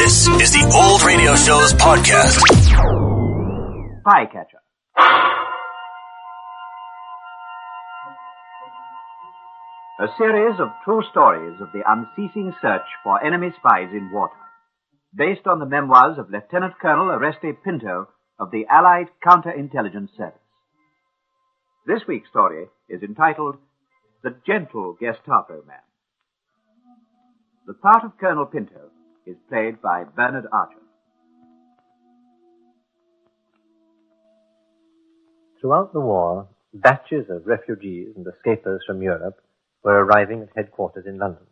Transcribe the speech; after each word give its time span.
This 0.00 0.26
is 0.40 0.52
the 0.52 0.64
Old 0.72 1.02
Radio 1.04 1.34
Show's 1.34 1.74
podcast. 1.74 2.40
Spycatcher. 4.00 4.64
A 10.00 10.08
series 10.16 10.58
of 10.58 10.68
true 10.84 11.02
stories 11.10 11.60
of 11.60 11.68
the 11.74 11.82
unceasing 11.86 12.54
search 12.62 12.88
for 13.04 13.22
enemy 13.22 13.50
spies 13.58 13.90
in 13.92 14.10
wartime, 14.10 14.38
based 15.14 15.46
on 15.46 15.58
the 15.58 15.66
memoirs 15.66 16.16
of 16.16 16.30
Lieutenant 16.30 16.78
Colonel 16.80 17.08
Oreste 17.08 17.62
Pinto 17.62 18.08
of 18.38 18.50
the 18.50 18.64
Allied 18.70 19.08
Counterintelligence 19.22 20.16
Service. 20.16 20.40
This 21.86 22.00
week's 22.08 22.30
story 22.30 22.68
is 22.88 23.02
entitled 23.02 23.56
The 24.24 24.34
Gentle 24.46 24.96
Gestapo 24.98 25.62
Man. 25.68 25.84
The 27.66 27.74
part 27.74 28.02
of 28.02 28.16
Colonel 28.18 28.46
Pinto 28.46 28.88
is 29.30 29.36
played 29.48 29.80
by 29.80 30.04
Bernard 30.04 30.46
Archard. 30.52 30.82
Throughout 35.60 35.92
the 35.92 36.00
war, 36.00 36.48
batches 36.74 37.26
of 37.28 37.46
refugees 37.46 38.08
and 38.16 38.26
escapers 38.26 38.80
from 38.86 39.02
Europe 39.02 39.40
were 39.84 40.04
arriving 40.04 40.42
at 40.42 40.48
headquarters 40.56 41.06
in 41.06 41.18
London. 41.18 41.46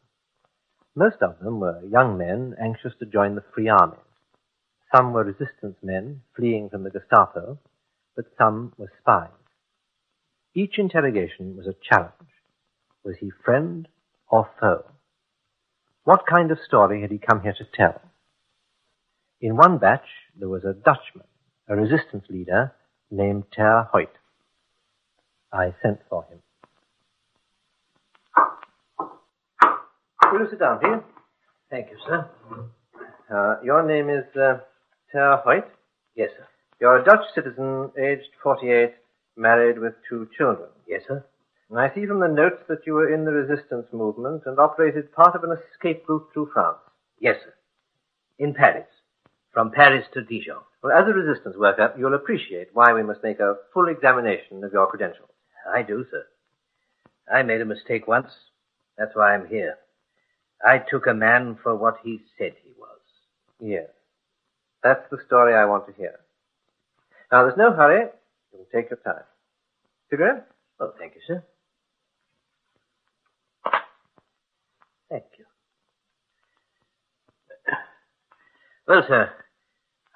Most 0.96 1.22
of 1.22 1.38
them 1.38 1.60
were 1.60 1.84
young 1.84 2.18
men 2.18 2.56
anxious 2.60 2.92
to 2.98 3.06
join 3.06 3.34
the 3.34 3.44
Free 3.54 3.68
Army. 3.68 3.98
Some 4.94 5.12
were 5.12 5.24
resistance 5.24 5.76
men 5.82 6.22
fleeing 6.34 6.70
from 6.70 6.82
the 6.82 6.90
Gestapo, 6.90 7.58
but 8.16 8.24
some 8.36 8.72
were 8.78 8.90
spies. 8.98 9.28
Each 10.54 10.78
interrogation 10.78 11.56
was 11.56 11.66
a 11.66 11.76
challenge. 11.88 12.32
Was 13.04 13.16
he 13.20 13.30
friend 13.44 13.86
or 14.28 14.48
foe? 14.58 14.84
What 16.08 16.24
kind 16.24 16.50
of 16.50 16.58
story 16.66 17.02
had 17.02 17.10
he 17.10 17.18
come 17.18 17.42
here 17.42 17.52
to 17.52 17.66
tell? 17.76 18.00
In 19.42 19.58
one 19.58 19.76
batch, 19.76 20.08
there 20.38 20.48
was 20.48 20.64
a 20.64 20.72
Dutchman, 20.72 21.26
a 21.68 21.76
resistance 21.76 22.24
leader 22.30 22.72
named 23.10 23.44
Ter 23.54 23.86
Hoyt. 23.92 24.08
I 25.52 25.74
sent 25.82 25.98
for 26.08 26.24
him. 26.24 26.38
Will 30.32 30.40
you 30.40 30.46
sit 30.48 30.60
down, 30.60 30.78
please? 30.78 31.02
Thank 31.68 31.90
you, 31.90 31.98
sir. 32.06 32.26
Uh, 33.30 33.56
your 33.62 33.86
name 33.86 34.08
is 34.08 34.24
uh, 34.34 34.60
Ter 35.12 35.42
Hoyt? 35.44 35.66
Yes, 36.16 36.30
sir. 36.38 36.46
You're 36.80 37.00
a 37.00 37.04
Dutch 37.04 37.26
citizen, 37.34 37.90
aged 38.02 38.30
48, 38.42 38.94
married 39.36 39.78
with 39.78 39.92
two 40.08 40.26
children. 40.38 40.70
Yes, 40.88 41.02
sir. 41.06 41.22
And 41.70 41.78
I 41.78 41.94
see 41.94 42.06
from 42.06 42.20
the 42.20 42.28
notes 42.28 42.62
that 42.68 42.86
you 42.86 42.94
were 42.94 43.12
in 43.12 43.24
the 43.24 43.32
resistance 43.32 43.86
movement 43.92 44.44
and 44.46 44.58
operated 44.58 45.12
part 45.12 45.34
of 45.34 45.44
an 45.44 45.56
escape 45.72 46.04
route 46.08 46.28
through 46.32 46.50
France. 46.52 46.78
Yes, 47.20 47.36
sir. 47.44 47.54
In 48.38 48.54
Paris. 48.54 48.86
From 49.52 49.70
Paris 49.70 50.06
to 50.14 50.22
Dijon. 50.22 50.62
Well, 50.82 50.96
as 50.96 51.08
a 51.08 51.12
resistance 51.12 51.56
worker, 51.56 51.92
you'll 51.98 52.14
appreciate 52.14 52.68
why 52.72 52.92
we 52.92 53.02
must 53.02 53.22
make 53.22 53.40
a 53.40 53.56
full 53.74 53.88
examination 53.88 54.62
of 54.64 54.72
your 54.72 54.86
credentials. 54.86 55.28
I 55.74 55.82
do, 55.82 56.06
sir. 56.10 56.24
I 57.32 57.42
made 57.42 57.60
a 57.60 57.66
mistake 57.66 58.06
once. 58.06 58.30
That's 58.96 59.14
why 59.14 59.34
I'm 59.34 59.46
here. 59.48 59.76
I 60.64 60.78
took 60.78 61.06
a 61.06 61.14
man 61.14 61.58
for 61.62 61.76
what 61.76 61.98
he 62.02 62.20
said 62.38 62.52
he 62.64 62.72
was. 62.78 62.98
Yes. 63.60 63.88
That's 64.82 65.04
the 65.10 65.18
story 65.26 65.54
I 65.54 65.66
want 65.66 65.86
to 65.86 65.92
hear. 65.92 66.20
Now, 67.30 67.42
there's 67.42 67.58
no 67.58 67.72
hurry. 67.72 68.06
You 68.52 68.64
can 68.72 68.80
take 68.80 68.90
your 68.90 68.98
time. 69.00 69.24
Cigarette? 70.10 70.46
Oh, 70.80 70.92
thank 70.98 71.14
you, 71.14 71.20
sir. 71.26 71.44
Thank 75.10 75.24
you. 75.38 75.44
Well, 78.88 79.04
sir, 79.06 79.30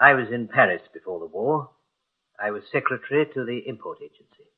I 0.00 0.14
was 0.14 0.28
in 0.32 0.48
Paris 0.48 0.80
before 0.94 1.20
the 1.20 1.26
war. 1.26 1.68
I 2.42 2.52
was 2.52 2.62
secretary 2.72 3.26
to 3.34 3.44
the 3.44 3.68
import 3.68 3.98
agency. 4.00 4.48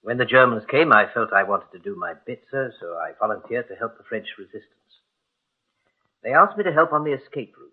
When 0.00 0.16
the 0.16 0.24
Germans 0.24 0.64
came, 0.66 0.94
I 0.94 1.12
felt 1.12 1.34
I 1.34 1.42
wanted 1.42 1.70
to 1.72 1.78
do 1.78 1.94
my 1.94 2.14
bit, 2.24 2.44
sir, 2.50 2.72
so 2.80 2.94
I 2.94 3.12
volunteered 3.20 3.68
to 3.68 3.74
help 3.74 3.98
the 3.98 4.04
French 4.08 4.28
resistance. 4.38 4.72
They 6.22 6.32
asked 6.32 6.56
me 6.56 6.64
to 6.64 6.72
help 6.72 6.94
on 6.94 7.04
the 7.04 7.12
escape 7.12 7.54
route, 7.58 7.70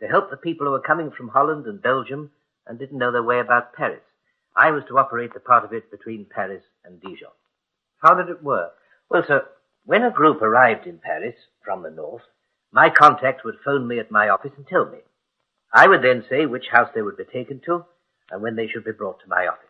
to 0.00 0.08
help 0.08 0.28
the 0.28 0.36
people 0.36 0.66
who 0.66 0.72
were 0.72 0.80
coming 0.80 1.12
from 1.12 1.28
Holland 1.28 1.66
and 1.66 1.80
Belgium 1.80 2.32
and 2.66 2.76
didn't 2.76 2.98
know 2.98 3.12
their 3.12 3.22
way 3.22 3.38
about 3.38 3.74
Paris. 3.74 4.02
I 4.56 4.72
was 4.72 4.82
to 4.88 4.98
operate 4.98 5.34
the 5.34 5.38
part 5.38 5.64
of 5.64 5.72
it 5.72 5.88
between 5.92 6.26
Paris 6.34 6.64
and 6.84 7.00
Dijon. 7.00 7.30
How 8.02 8.14
did 8.14 8.28
it 8.28 8.42
work? 8.42 8.72
Well, 9.08 9.22
sir, 9.24 9.46
when 9.84 10.02
a 10.02 10.10
group 10.10 10.42
arrived 10.42 10.88
in 10.88 10.98
Paris 10.98 11.36
from 11.64 11.84
the 11.84 11.92
north, 11.92 12.22
my 12.72 12.90
contact 12.90 13.44
would 13.44 13.56
phone 13.64 13.86
me 13.86 13.98
at 13.98 14.10
my 14.10 14.28
office 14.28 14.52
and 14.56 14.66
tell 14.66 14.86
me. 14.86 14.98
I 15.72 15.86
would 15.86 16.02
then 16.02 16.24
say 16.28 16.46
which 16.46 16.68
house 16.70 16.90
they 16.94 17.02
would 17.02 17.16
be 17.16 17.24
taken 17.24 17.60
to 17.66 17.84
and 18.30 18.42
when 18.42 18.56
they 18.56 18.68
should 18.68 18.84
be 18.84 18.92
brought 18.92 19.20
to 19.20 19.28
my 19.28 19.46
office. 19.46 19.66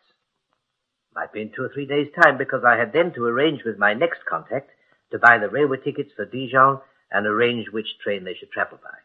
Might 1.15 1.33
be 1.33 1.43
in 1.43 1.51
two 1.51 1.63
or 1.63 1.71
three 1.73 1.87
days' 1.87 2.13
time 2.23 2.39
because 2.39 2.63
I 2.65 2.77
had 2.77 2.93
then 2.93 3.13
to 3.15 3.25
arrange 3.25 3.65
with 3.65 3.79
my 3.79 3.95
next 3.95 4.25
contact 4.29 4.71
to 5.11 5.19
buy 5.19 5.39
the 5.39 5.49
railway 5.49 5.79
tickets 5.79 6.13
for 6.15 6.25
Dijon 6.25 6.81
and 7.11 7.27
arrange 7.27 7.69
which 7.71 7.99
train 8.03 8.25
they 8.25 8.35
should 8.35 8.53
travel 8.53 8.79
by. 8.83 8.97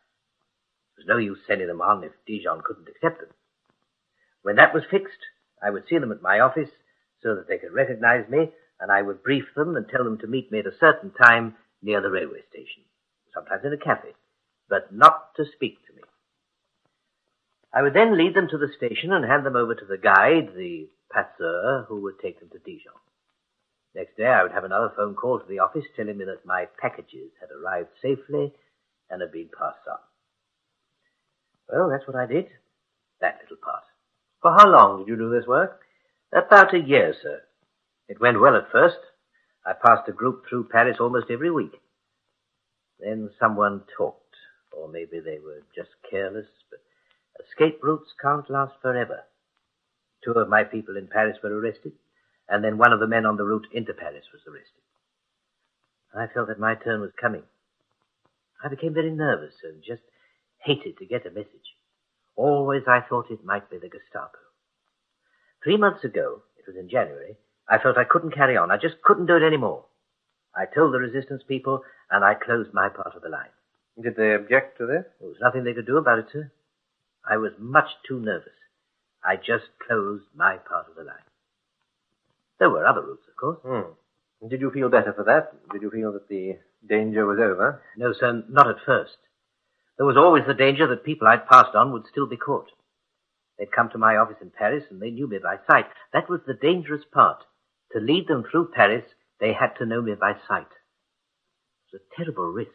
There 0.95 1.03
was 1.03 1.07
no 1.07 1.17
use 1.17 1.39
sending 1.47 1.67
them 1.67 1.81
on 1.81 2.03
if 2.03 2.11
Dijon 2.27 2.61
couldn't 2.63 2.87
accept 2.87 3.21
them. 3.21 3.29
When 4.43 4.57
that 4.57 4.73
was 4.73 4.83
fixed, 4.89 5.25
I 5.63 5.71
would 5.71 5.87
see 5.87 5.97
them 5.97 6.11
at 6.11 6.21
my 6.21 6.39
office 6.39 6.69
so 7.23 7.33
that 7.35 7.47
they 7.47 7.57
could 7.57 7.73
recognize 7.73 8.29
me, 8.29 8.51
and 8.79 8.91
I 8.91 9.01
would 9.01 9.23
brief 9.23 9.45
them 9.55 9.75
and 9.75 9.87
tell 9.89 10.03
them 10.03 10.19
to 10.19 10.27
meet 10.27 10.51
me 10.51 10.59
at 10.59 10.67
a 10.67 10.77
certain 10.79 11.11
time 11.11 11.55
near 11.81 12.01
the 12.01 12.11
railway 12.11 12.41
station, 12.49 12.83
sometimes 13.35 13.63
in 13.65 13.73
a 13.73 13.77
cafe, 13.77 14.15
but 14.69 14.91
not 14.91 15.35
to 15.35 15.43
speak 15.55 15.77
to 15.85 15.93
me. 15.93 16.01
I 17.73 17.81
would 17.81 17.93
then 17.93 18.17
lead 18.17 18.33
them 18.33 18.47
to 18.49 18.57
the 18.57 18.71
station 18.77 19.11
and 19.11 19.25
hand 19.25 19.45
them 19.45 19.57
over 19.57 19.75
to 19.75 19.85
the 19.85 19.97
guide, 19.97 20.55
the 20.55 20.87
passeur, 21.11 21.85
who 21.89 22.01
would 22.03 22.19
take 22.21 22.39
them 22.39 22.49
to 22.49 22.59
Dijon. 22.59 22.93
Next 23.93 24.17
day, 24.17 24.25
I 24.25 24.43
would 24.43 24.53
have 24.53 24.63
another 24.63 24.91
phone 24.95 25.15
call 25.15 25.39
to 25.39 25.47
the 25.47 25.59
office 25.59 25.85
telling 25.95 26.17
me 26.17 26.25
that 26.25 26.45
my 26.45 26.67
packages 26.81 27.31
had 27.39 27.49
arrived 27.51 27.89
safely 28.01 28.53
and 29.09 29.21
had 29.21 29.31
been 29.31 29.49
passed 29.57 29.85
on. 29.89 29.99
Well, 31.69 31.89
that's 31.89 32.07
what 32.07 32.15
I 32.15 32.25
did. 32.25 32.47
That 33.21 33.39
little 33.43 33.57
part. 33.63 33.83
For 34.41 34.51
how 34.51 34.69
long 34.69 34.99
did 34.99 35.07
you 35.07 35.17
do 35.17 35.29
this 35.29 35.47
work? 35.47 35.81
About 36.33 36.73
a 36.73 36.79
year, 36.79 37.13
sir. 37.21 37.41
It 38.07 38.19
went 38.19 38.39
well 38.39 38.55
at 38.55 38.71
first. 38.71 38.99
I 39.65 39.73
passed 39.73 40.07
a 40.07 40.13
group 40.13 40.43
through 40.47 40.69
Paris 40.69 40.97
almost 40.99 41.31
every 41.31 41.49
week. 41.49 41.73
Then 42.99 43.29
someone 43.39 43.83
talked, 43.97 44.35
or 44.71 44.87
maybe 44.87 45.19
they 45.19 45.39
were 45.39 45.61
just 45.75 45.89
careless, 46.09 46.47
but 46.69 46.79
escape 47.45 47.83
routes 47.83 48.13
can't 48.21 48.49
last 48.49 48.73
forever. 48.81 49.23
Two 50.23 50.31
of 50.31 50.49
my 50.49 50.63
people 50.63 50.97
in 50.97 51.07
Paris 51.07 51.37
were 51.43 51.57
arrested, 51.57 51.93
and 52.49 52.63
then 52.63 52.77
one 52.77 52.93
of 52.93 52.99
the 52.99 53.07
men 53.07 53.25
on 53.25 53.37
the 53.37 53.43
route 53.43 53.67
into 53.71 53.93
Paris 53.93 54.25
was 54.31 54.41
arrested. 54.47 54.81
I 56.15 56.27
felt 56.33 56.47
that 56.47 56.59
my 56.59 56.75
turn 56.75 57.01
was 57.01 57.11
coming. 57.19 57.43
I 58.63 58.69
became 58.69 58.93
very 58.93 59.11
nervous 59.11 59.53
and 59.63 59.83
just 59.83 60.01
hated 60.63 60.97
to 60.97 61.05
get 61.05 61.25
a 61.25 61.29
message. 61.29 61.75
Always 62.35 62.83
I 62.87 63.01
thought 63.01 63.29
it 63.31 63.45
might 63.45 63.69
be 63.69 63.77
the 63.77 63.89
Gestapo. 63.89 64.39
Three 65.63 65.77
months 65.77 66.03
ago, 66.03 66.43
it 66.57 66.65
was 66.67 66.77
in 66.77 66.89
January, 66.89 67.37
I 67.67 67.79
felt 67.79 67.97
I 67.97 68.03
couldn't 68.03 68.35
carry 68.35 68.57
on. 68.57 68.71
I 68.71 68.77
just 68.77 69.01
couldn't 69.03 69.25
do 69.25 69.35
it 69.35 69.43
anymore. 69.43 69.85
I 70.55 70.65
told 70.65 70.93
the 70.93 70.99
resistance 70.99 71.43
people, 71.47 71.83
and 72.09 72.23
I 72.23 72.33
closed 72.33 72.73
my 72.73 72.89
part 72.89 73.15
of 73.15 73.21
the 73.21 73.29
line. 73.29 73.49
Did 74.01 74.15
they 74.15 74.33
object 74.33 74.77
to 74.77 74.85
this? 74.85 75.05
There 75.19 75.29
was 75.29 75.37
nothing 75.41 75.63
they 75.63 75.73
could 75.73 75.85
do 75.85 75.97
about 75.97 76.19
it, 76.19 76.27
sir. 76.31 76.51
I 77.29 77.37
was 77.37 77.51
much 77.57 77.89
too 78.07 78.19
nervous. 78.19 78.53
I 79.23 79.35
just 79.35 79.65
closed 79.85 80.25
my 80.35 80.57
part 80.57 80.87
of 80.89 80.95
the 80.95 81.03
line. 81.03 81.25
There 82.59 82.69
were 82.69 82.85
other 82.85 83.01
routes, 83.01 83.27
of 83.27 83.35
course. 83.35 83.59
Hmm. 83.65 84.47
Did 84.47 84.61
you 84.61 84.69
feel 84.71 84.89
better 84.89 85.13
for 85.13 85.23
that? 85.23 85.51
Did 85.71 85.81
you 85.81 85.89
feel 85.89 86.13
that 86.13 86.27
the 86.27 86.57
danger 86.87 87.25
was 87.25 87.39
over? 87.39 87.81
No, 87.97 88.13
sir, 88.13 88.43
not 88.49 88.69
at 88.69 88.83
first. 88.85 89.17
There 89.97 90.05
was 90.05 90.17
always 90.17 90.43
the 90.45 90.53
danger 90.53 90.87
that 90.87 91.03
people 91.03 91.27
I'd 91.27 91.47
passed 91.47 91.73
on 91.73 91.91
would 91.91 92.05
still 92.11 92.27
be 92.27 92.37
caught. 92.37 92.69
They'd 93.57 93.71
come 93.71 93.89
to 93.89 93.97
my 93.97 94.17
office 94.17 94.37
in 94.41 94.51
Paris 94.51 94.83
and 94.89 95.01
they 95.01 95.09
knew 95.09 95.27
me 95.27 95.37
by 95.41 95.57
sight. 95.69 95.85
That 96.13 96.29
was 96.29 96.41
the 96.45 96.53
dangerous 96.53 97.03
part. 97.11 97.43
To 97.93 97.99
lead 97.99 98.27
them 98.27 98.43
through 98.43 98.71
Paris, 98.75 99.05
they 99.39 99.53
had 99.53 99.75
to 99.77 99.85
know 99.85 100.01
me 100.01 100.13
by 100.19 100.33
sight. 100.47 100.71
It 100.71 101.93
was 101.93 102.01
a 102.01 102.15
terrible 102.15 102.45
risk. 102.45 102.71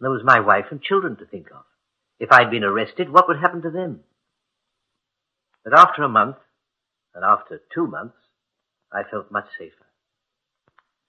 There 0.00 0.10
was 0.10 0.22
my 0.24 0.40
wife 0.40 0.66
and 0.70 0.82
children 0.82 1.16
to 1.16 1.26
think 1.26 1.46
of. 1.50 1.64
If 2.18 2.32
I'd 2.32 2.50
been 2.50 2.64
arrested, 2.64 3.10
what 3.10 3.28
would 3.28 3.38
happen 3.38 3.62
to 3.62 3.70
them? 3.70 4.00
But 5.64 5.78
after 5.78 6.02
a 6.02 6.08
month, 6.08 6.36
and 7.14 7.24
after 7.24 7.60
two 7.74 7.86
months, 7.86 8.16
I 8.92 9.02
felt 9.10 9.32
much 9.32 9.46
safer. 9.58 9.86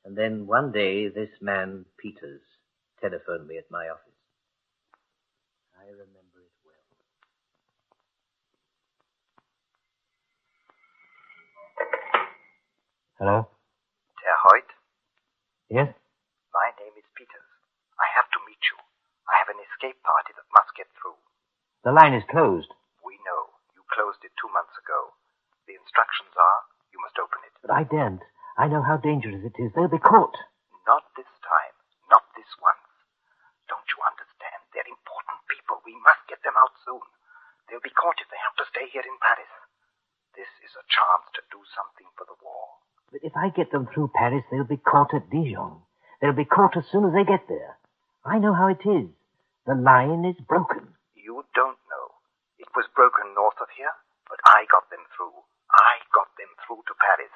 And 0.05 0.17
then 0.17 0.47
one 0.47 0.71
day, 0.71 1.09
this 1.09 1.29
man, 1.41 1.85
Peters, 2.01 2.41
telephoned 3.01 3.47
me 3.47 3.57
at 3.57 3.69
my 3.69 3.89
office. 3.89 4.03
I 5.77 5.85
remember 5.91 6.39
it 6.39 6.55
well. 6.65 6.88
Hello? 13.19 13.56
Yes? 15.68 15.92
my 16.56 16.72
name 16.80 16.96
is 16.96 17.04
Peters. 17.12 17.52
I 18.00 18.08
have 18.16 18.31
to 18.31 18.40
meet 18.48 18.64
you. 18.72 18.80
I 19.28 19.36
I 19.36 19.44
have 19.44 19.52
an 19.52 19.60
escape 19.60 20.00
party 20.00 20.31
that 20.31 20.56
must 20.56 20.72
get 20.80 20.88
through. 20.96 21.19
The 21.84 21.92
line 21.92 22.16
is 22.16 22.24
closed. 22.31 22.72
We 23.04 23.19
know. 23.28 23.52
You 23.75 23.84
closed 23.92 24.24
it 24.24 24.31
two 24.40 24.48
months 24.56 24.74
ago. 24.80 25.12
The 25.68 25.75
instructions 25.75 26.31
are 26.40 26.60
you 26.96 27.04
must 27.04 27.19
open 27.19 27.44
it. 27.44 27.52
But 27.60 27.75
I 27.75 27.84
daren't. 27.84 28.24
I 28.56 28.72
know 28.72 28.80
how 28.80 28.96
dangerous 28.96 29.44
it 29.44 29.60
is. 29.60 29.75
They'll 29.75 29.92
be 29.92 30.00
caught. 30.00 30.40
Not 30.88 31.12
this 31.19 31.28
time. 31.44 31.75
Not 32.08 32.24
this 32.40 32.48
once. 32.64 32.88
Don't 33.68 33.86
you 33.92 34.00
understand? 34.08 34.64
They're 34.72 34.88
important 34.88 35.44
people. 35.52 35.84
We 35.84 36.00
must 36.08 36.24
get 36.31 36.40
them 36.48 36.56
out 36.56 36.80
soon. 36.88 37.04
They'll 37.68 37.84
be 37.84 37.92
caught 37.92 38.24
if 38.24 38.31
they 38.31 38.40
have 38.40 38.56
to 38.64 38.69
stay 38.72 38.88
here 38.88 39.04
in 39.04 39.19
Paris. 39.19 39.52
This 40.31 40.50
is 40.64 40.72
a 40.80 40.88
chance 40.88 41.28
to 41.36 41.44
do 41.52 41.60
something 41.75 42.08
for 42.16 42.24
the 42.24 42.40
war. 42.40 42.87
But 43.12 43.24
if 43.24 43.33
I 43.36 43.50
get 43.50 43.71
them 43.71 43.88
through 43.94 44.12
Paris, 44.13 44.44
they'll 44.51 44.68
be 44.68 44.77
caught 44.77 45.13
at 45.13 45.30
Dijon. 45.30 45.81
They'll 46.21 46.33
be 46.36 46.45
caught 46.45 46.75
as 46.75 46.83
soon 46.92 47.06
as 47.06 47.13
they 47.13 47.24
get 47.24 47.48
there. 47.48 47.77
I 48.25 48.39
know 48.39 48.54
how 48.54 48.68
it 48.68 48.83
is. 48.83 49.07
The 49.65 49.75
line 49.75 50.25
is 50.25 50.36
broken. 50.48 50.95
You 51.15 51.44
don't 51.56 51.80
know. 51.88 52.07
It 52.59 52.68
was 52.75 52.86
broken 52.95 53.31
north 53.36 53.59
of 53.62 53.68
here, 53.77 53.94
but 54.27 54.39
I 54.45 54.65
got 54.71 54.89
them 54.89 55.04
through. 55.15 55.36
I 55.71 56.04
got 56.12 56.27
them 56.36 56.51
through 56.65 56.83
to 56.88 56.95
Paris. 57.00 57.31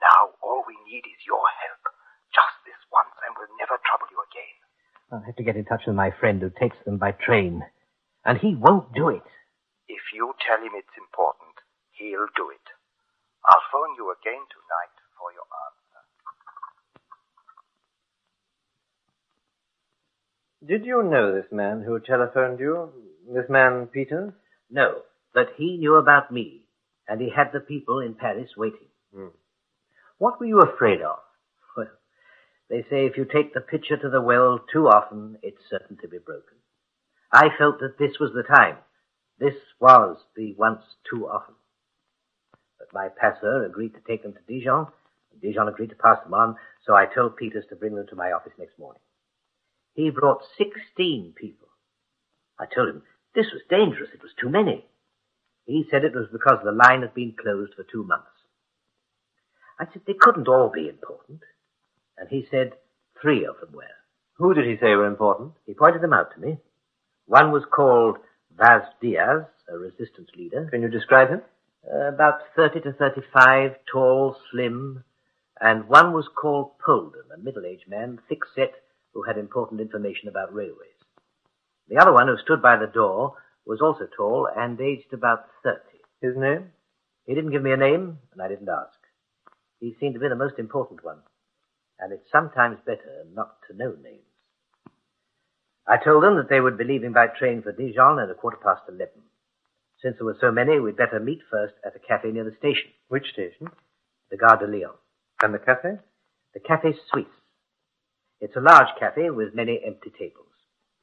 Now 0.00 0.36
all 0.40 0.64
we 0.68 0.76
need 0.88 1.04
is 1.04 1.20
your 1.26 1.44
help. 1.64 1.84
Just 2.32 2.56
this 2.64 2.80
once, 2.92 3.12
and 3.24 3.36
we'll 3.36 3.52
never 3.60 3.76
trouble 3.84 4.08
you 4.12 4.20
again. 4.24 4.56
I'll 5.12 5.24
have 5.24 5.36
to 5.36 5.44
get 5.44 5.56
in 5.56 5.64
touch 5.64 5.84
with 5.86 5.96
my 5.96 6.10
friend 6.10 6.40
who 6.40 6.50
takes 6.50 6.76
them 6.84 6.98
by 6.98 7.12
train. 7.12 7.62
And 8.24 8.38
he 8.38 8.56
won't 8.56 8.92
do 8.92 9.08
it. 9.08 9.24
If 9.88 10.00
you 10.16 10.32
tell 10.40 10.58
him 10.64 10.72
it's 10.74 10.96
important, 10.96 11.54
he'll 11.92 12.28
do 12.36 12.48
it. 12.50 12.66
I'll 13.44 13.68
phone 13.70 13.92
you 13.96 14.08
again 14.12 14.40
tonight 14.48 14.96
for 15.20 15.28
your 15.32 15.44
answer. 15.44 16.00
Did 20.66 20.86
you 20.86 21.02
know 21.02 21.34
this 21.34 21.50
man 21.52 21.82
who 21.82 22.00
telephoned 22.00 22.58
you? 22.58 22.88
This 23.28 23.50
man, 23.50 23.86
Peters? 23.88 24.32
No, 24.70 25.02
but 25.34 25.48
he 25.58 25.76
knew 25.76 25.96
about 25.96 26.30
me, 26.30 26.66
and 27.06 27.20
he 27.20 27.28
had 27.28 27.52
the 27.52 27.60
people 27.60 27.98
in 27.98 28.14
Paris 28.14 28.50
waiting. 28.56 28.88
Hmm. 29.14 29.34
What 30.16 30.40
were 30.40 30.46
you 30.46 30.60
afraid 30.60 31.02
of? 31.02 31.18
Well, 31.76 31.88
they 32.70 32.82
say 32.88 33.04
if 33.04 33.18
you 33.18 33.26
take 33.26 33.52
the 33.52 33.60
pitcher 33.60 33.98
to 33.98 34.08
the 34.08 34.22
well 34.22 34.58
too 34.72 34.86
often, 34.86 35.36
it's 35.42 35.60
certain 35.68 35.98
to 36.00 36.08
be 36.08 36.18
broken. 36.18 36.56
I 37.30 37.48
felt 37.58 37.80
that 37.80 37.98
this 37.98 38.18
was 38.18 38.30
the 38.32 38.44
time. 38.44 38.78
This 39.38 39.56
was 39.80 40.16
the 40.34 40.54
once 40.56 40.82
too 41.10 41.26
often. 41.26 41.56
But 42.78 42.88
my 42.94 43.08
passeur 43.08 43.66
agreed 43.66 43.92
to 43.94 44.00
take 44.08 44.22
them 44.22 44.32
to 44.32 44.40
Dijon, 44.48 44.86
and 45.32 45.42
Dijon 45.42 45.68
agreed 45.68 45.90
to 45.90 45.96
pass 45.96 46.22
them 46.24 46.32
on, 46.32 46.56
so 46.86 46.94
I 46.94 47.04
told 47.04 47.36
Peters 47.36 47.64
to 47.68 47.76
bring 47.76 47.94
them 47.96 48.06
to 48.08 48.16
my 48.16 48.32
office 48.32 48.52
next 48.58 48.78
morning. 48.78 49.00
He 49.94 50.10
brought 50.10 50.42
16 50.58 51.34
people. 51.36 51.68
I 52.58 52.66
told 52.66 52.88
him 52.88 53.02
this 53.34 53.46
was 53.52 53.62
dangerous. 53.68 54.10
It 54.12 54.22
was 54.22 54.32
too 54.40 54.48
many. 54.48 54.84
He 55.66 55.86
said 55.90 56.04
it 56.04 56.14
was 56.14 56.28
because 56.30 56.58
the 56.62 56.72
line 56.72 57.02
had 57.02 57.14
been 57.14 57.34
closed 57.40 57.74
for 57.74 57.84
two 57.84 58.04
months. 58.04 58.28
I 59.78 59.86
said 59.92 60.02
they 60.06 60.14
couldn't 60.18 60.48
all 60.48 60.70
be 60.72 60.88
important. 60.88 61.40
And 62.16 62.28
he 62.28 62.46
said 62.50 62.74
three 63.20 63.44
of 63.44 63.58
them 63.60 63.72
were. 63.72 63.82
Who 64.36 64.54
did 64.54 64.66
he 64.66 64.76
say 64.76 64.94
were 64.94 65.06
important? 65.06 65.52
He 65.66 65.74
pointed 65.74 66.02
them 66.02 66.12
out 66.12 66.34
to 66.34 66.40
me. 66.40 66.58
One 67.26 67.50
was 67.50 67.64
called 67.70 68.18
Vaz 68.56 68.82
Diaz, 69.00 69.44
a 69.68 69.78
resistance 69.78 70.28
leader. 70.36 70.68
Can 70.70 70.82
you 70.82 70.88
describe 70.88 71.28
him? 71.28 71.42
Uh, 71.90 72.08
about 72.08 72.40
30 72.56 72.80
to 72.80 72.92
35, 72.92 73.72
tall, 73.90 74.36
slim. 74.50 75.04
And 75.60 75.88
one 75.88 76.12
was 76.12 76.28
called 76.34 76.78
Polden, 76.84 77.22
a 77.34 77.38
middle-aged 77.38 77.88
man, 77.88 78.18
thick-set, 78.28 78.74
who 79.14 79.22
had 79.22 79.38
important 79.38 79.80
information 79.80 80.28
about 80.28 80.52
railways. 80.52 80.98
The 81.88 81.98
other 81.98 82.12
one, 82.12 82.28
who 82.28 82.36
stood 82.38 82.60
by 82.60 82.76
the 82.76 82.86
door, 82.86 83.34
was 83.66 83.80
also 83.80 84.06
tall 84.16 84.48
and 84.54 84.80
aged 84.80 85.12
about 85.12 85.46
30. 85.62 85.78
His 86.20 86.36
name? 86.36 86.72
He 87.26 87.34
didn't 87.34 87.52
give 87.52 87.62
me 87.62 87.72
a 87.72 87.76
name, 87.76 88.18
and 88.32 88.42
I 88.42 88.48
didn't 88.48 88.68
ask. 88.68 88.98
He 89.80 89.96
seemed 90.00 90.14
to 90.14 90.20
be 90.20 90.28
the 90.28 90.34
most 90.36 90.58
important 90.58 91.04
one, 91.04 91.18
and 91.98 92.12
it's 92.12 92.30
sometimes 92.30 92.78
better 92.84 93.24
not 93.32 93.56
to 93.68 93.76
know 93.76 93.94
names. 94.02 94.20
I 95.86 95.98
told 96.02 96.24
them 96.24 96.36
that 96.36 96.48
they 96.48 96.60
would 96.60 96.78
be 96.78 96.84
leaving 96.84 97.12
by 97.12 97.26
train 97.26 97.62
for 97.62 97.72
Dijon 97.72 98.18
at 98.18 98.30
a 98.30 98.34
quarter 98.34 98.56
past 98.62 98.82
eleven. 98.88 99.22
Since 100.00 100.16
there 100.18 100.24
were 100.26 100.36
so 100.40 100.50
many, 100.50 100.78
we'd 100.80 100.96
better 100.96 101.20
meet 101.20 101.40
first 101.50 101.74
at 101.84 101.96
a 101.96 101.98
cafe 101.98 102.30
near 102.30 102.44
the 102.44 102.56
station, 102.58 102.90
Which 103.08 103.26
station? 103.32 103.68
the 104.30 104.36
Gare 104.38 104.56
de 104.56 104.66
Lyon. 104.66 104.94
And 105.42 105.52
the 105.54 105.58
cafe? 105.58 105.98
The 106.54 106.60
Café 106.60 106.94
Suisse. 107.12 107.26
It's 108.40 108.56
a 108.56 108.60
large 108.60 108.88
cafe 108.98 109.30
with 109.30 109.54
many 109.54 109.80
empty 109.84 110.10
tables. 110.18 110.52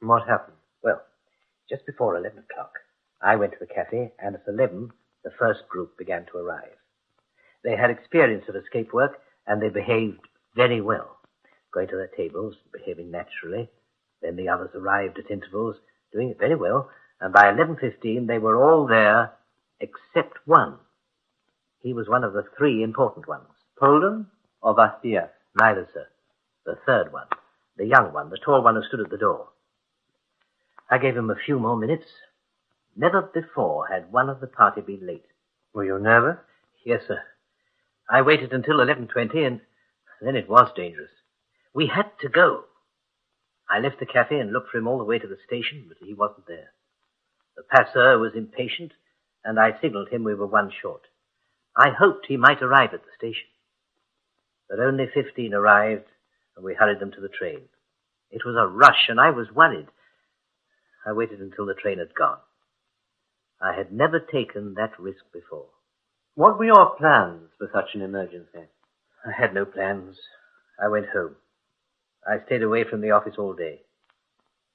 What 0.00 0.28
happened? 0.28 0.56
Well, 0.82 1.02
just 1.68 1.86
before 1.86 2.16
11 2.16 2.38
o'clock, 2.38 2.72
I 3.22 3.36
went 3.36 3.52
to 3.52 3.58
the 3.58 3.72
cafe, 3.72 4.12
and 4.18 4.34
at 4.34 4.42
11, 4.46 4.90
the 5.24 5.30
first 5.38 5.68
group 5.68 5.96
began 5.96 6.26
to 6.26 6.38
arrive. 6.38 6.76
They 7.64 7.76
had 7.76 7.90
experience 7.90 8.44
of 8.48 8.56
escape 8.56 8.92
work, 8.92 9.18
and 9.46 9.62
they 9.62 9.68
behaved 9.68 10.20
very 10.54 10.80
well, 10.80 11.16
going 11.72 11.88
to 11.88 11.96
their 11.96 12.10
tables, 12.16 12.56
behaving 12.72 13.10
naturally. 13.10 13.70
Then 14.20 14.36
the 14.36 14.48
others 14.48 14.70
arrived 14.74 15.18
at 15.18 15.30
intervals, 15.30 15.76
doing 16.12 16.30
it 16.30 16.38
very 16.38 16.56
well, 16.56 16.90
and 17.20 17.32
by 17.32 17.44
11.15 17.44 18.26
they 18.26 18.38
were 18.38 18.62
all 18.62 18.86
there, 18.86 19.32
except 19.80 20.38
one. 20.44 20.78
He 21.80 21.94
was 21.94 22.08
one 22.08 22.24
of 22.24 22.32
the 22.32 22.44
three 22.56 22.82
important 22.82 23.26
ones. 23.26 23.48
Polden 23.78 24.26
or 24.60 24.74
Bastia? 24.74 25.30
Neither, 25.58 25.88
sir. 25.92 26.06
The 26.64 26.78
third 26.86 27.12
one. 27.12 27.26
The 27.76 27.86
young 27.86 28.12
one, 28.12 28.30
the 28.30 28.38
tall 28.38 28.62
one 28.62 28.76
who 28.76 28.82
stood 28.82 29.00
at 29.00 29.10
the 29.10 29.16
door. 29.16 29.48
I 30.90 30.98
gave 30.98 31.16
him 31.16 31.30
a 31.30 31.36
few 31.36 31.58
more 31.58 31.76
minutes. 31.76 32.06
Never 32.94 33.22
before 33.22 33.86
had 33.88 34.12
one 34.12 34.28
of 34.28 34.40
the 34.40 34.46
party 34.46 34.80
been 34.82 35.06
late. 35.06 35.24
Were 35.72 35.84
you 35.84 35.98
nervous? 35.98 36.38
Yes, 36.84 37.02
sir. 37.08 37.22
I 38.10 38.22
waited 38.22 38.52
until 38.52 38.76
11.20 38.76 39.46
and 39.46 39.60
then 40.20 40.36
it 40.36 40.48
was 40.48 40.70
dangerous. 40.76 41.10
We 41.72 41.86
had 41.86 42.10
to 42.20 42.28
go. 42.28 42.64
I 43.70 43.78
left 43.78 43.98
the 43.98 44.06
cafe 44.06 44.38
and 44.38 44.52
looked 44.52 44.70
for 44.70 44.78
him 44.78 44.86
all 44.86 44.98
the 44.98 45.04
way 45.04 45.18
to 45.18 45.26
the 45.26 45.38
station, 45.46 45.86
but 45.88 45.96
he 45.98 46.12
wasn't 46.12 46.46
there. 46.46 46.72
The 47.56 47.62
passeur 47.62 48.18
was 48.18 48.34
impatient 48.34 48.92
and 49.44 49.58
I 49.58 49.80
signaled 49.80 50.10
him 50.10 50.24
we 50.24 50.34
were 50.34 50.46
one 50.46 50.70
short. 50.82 51.02
I 51.74 51.88
hoped 51.88 52.26
he 52.26 52.36
might 52.36 52.62
arrive 52.62 52.92
at 52.92 53.02
the 53.02 53.16
station. 53.16 53.48
But 54.68 54.78
only 54.78 55.06
15 55.12 55.54
arrived 55.54 56.04
and 56.56 56.64
we 56.64 56.74
hurried 56.74 57.00
them 57.00 57.12
to 57.12 57.20
the 57.20 57.28
train. 57.28 57.62
It 58.30 58.42
was 58.44 58.56
a 58.56 58.66
rush 58.66 59.08
and 59.08 59.20
I 59.20 59.30
was 59.30 59.46
worried. 59.54 59.88
I 61.06 61.12
waited 61.12 61.40
until 61.40 61.66
the 61.66 61.74
train 61.74 61.98
had 61.98 62.14
gone. 62.14 62.38
I 63.60 63.74
had 63.76 63.92
never 63.92 64.18
taken 64.20 64.74
that 64.74 64.98
risk 64.98 65.22
before. 65.32 65.66
What 66.34 66.58
were 66.58 66.64
your 66.64 66.96
plans 66.96 67.50
for 67.58 67.68
such 67.72 67.94
an 67.94 68.02
emergency? 68.02 68.68
I 69.24 69.30
had 69.38 69.54
no 69.54 69.64
plans. 69.64 70.16
I 70.82 70.88
went 70.88 71.06
home. 71.10 71.36
I 72.26 72.44
stayed 72.46 72.62
away 72.62 72.84
from 72.88 73.00
the 73.00 73.10
office 73.10 73.34
all 73.38 73.54
day. 73.54 73.82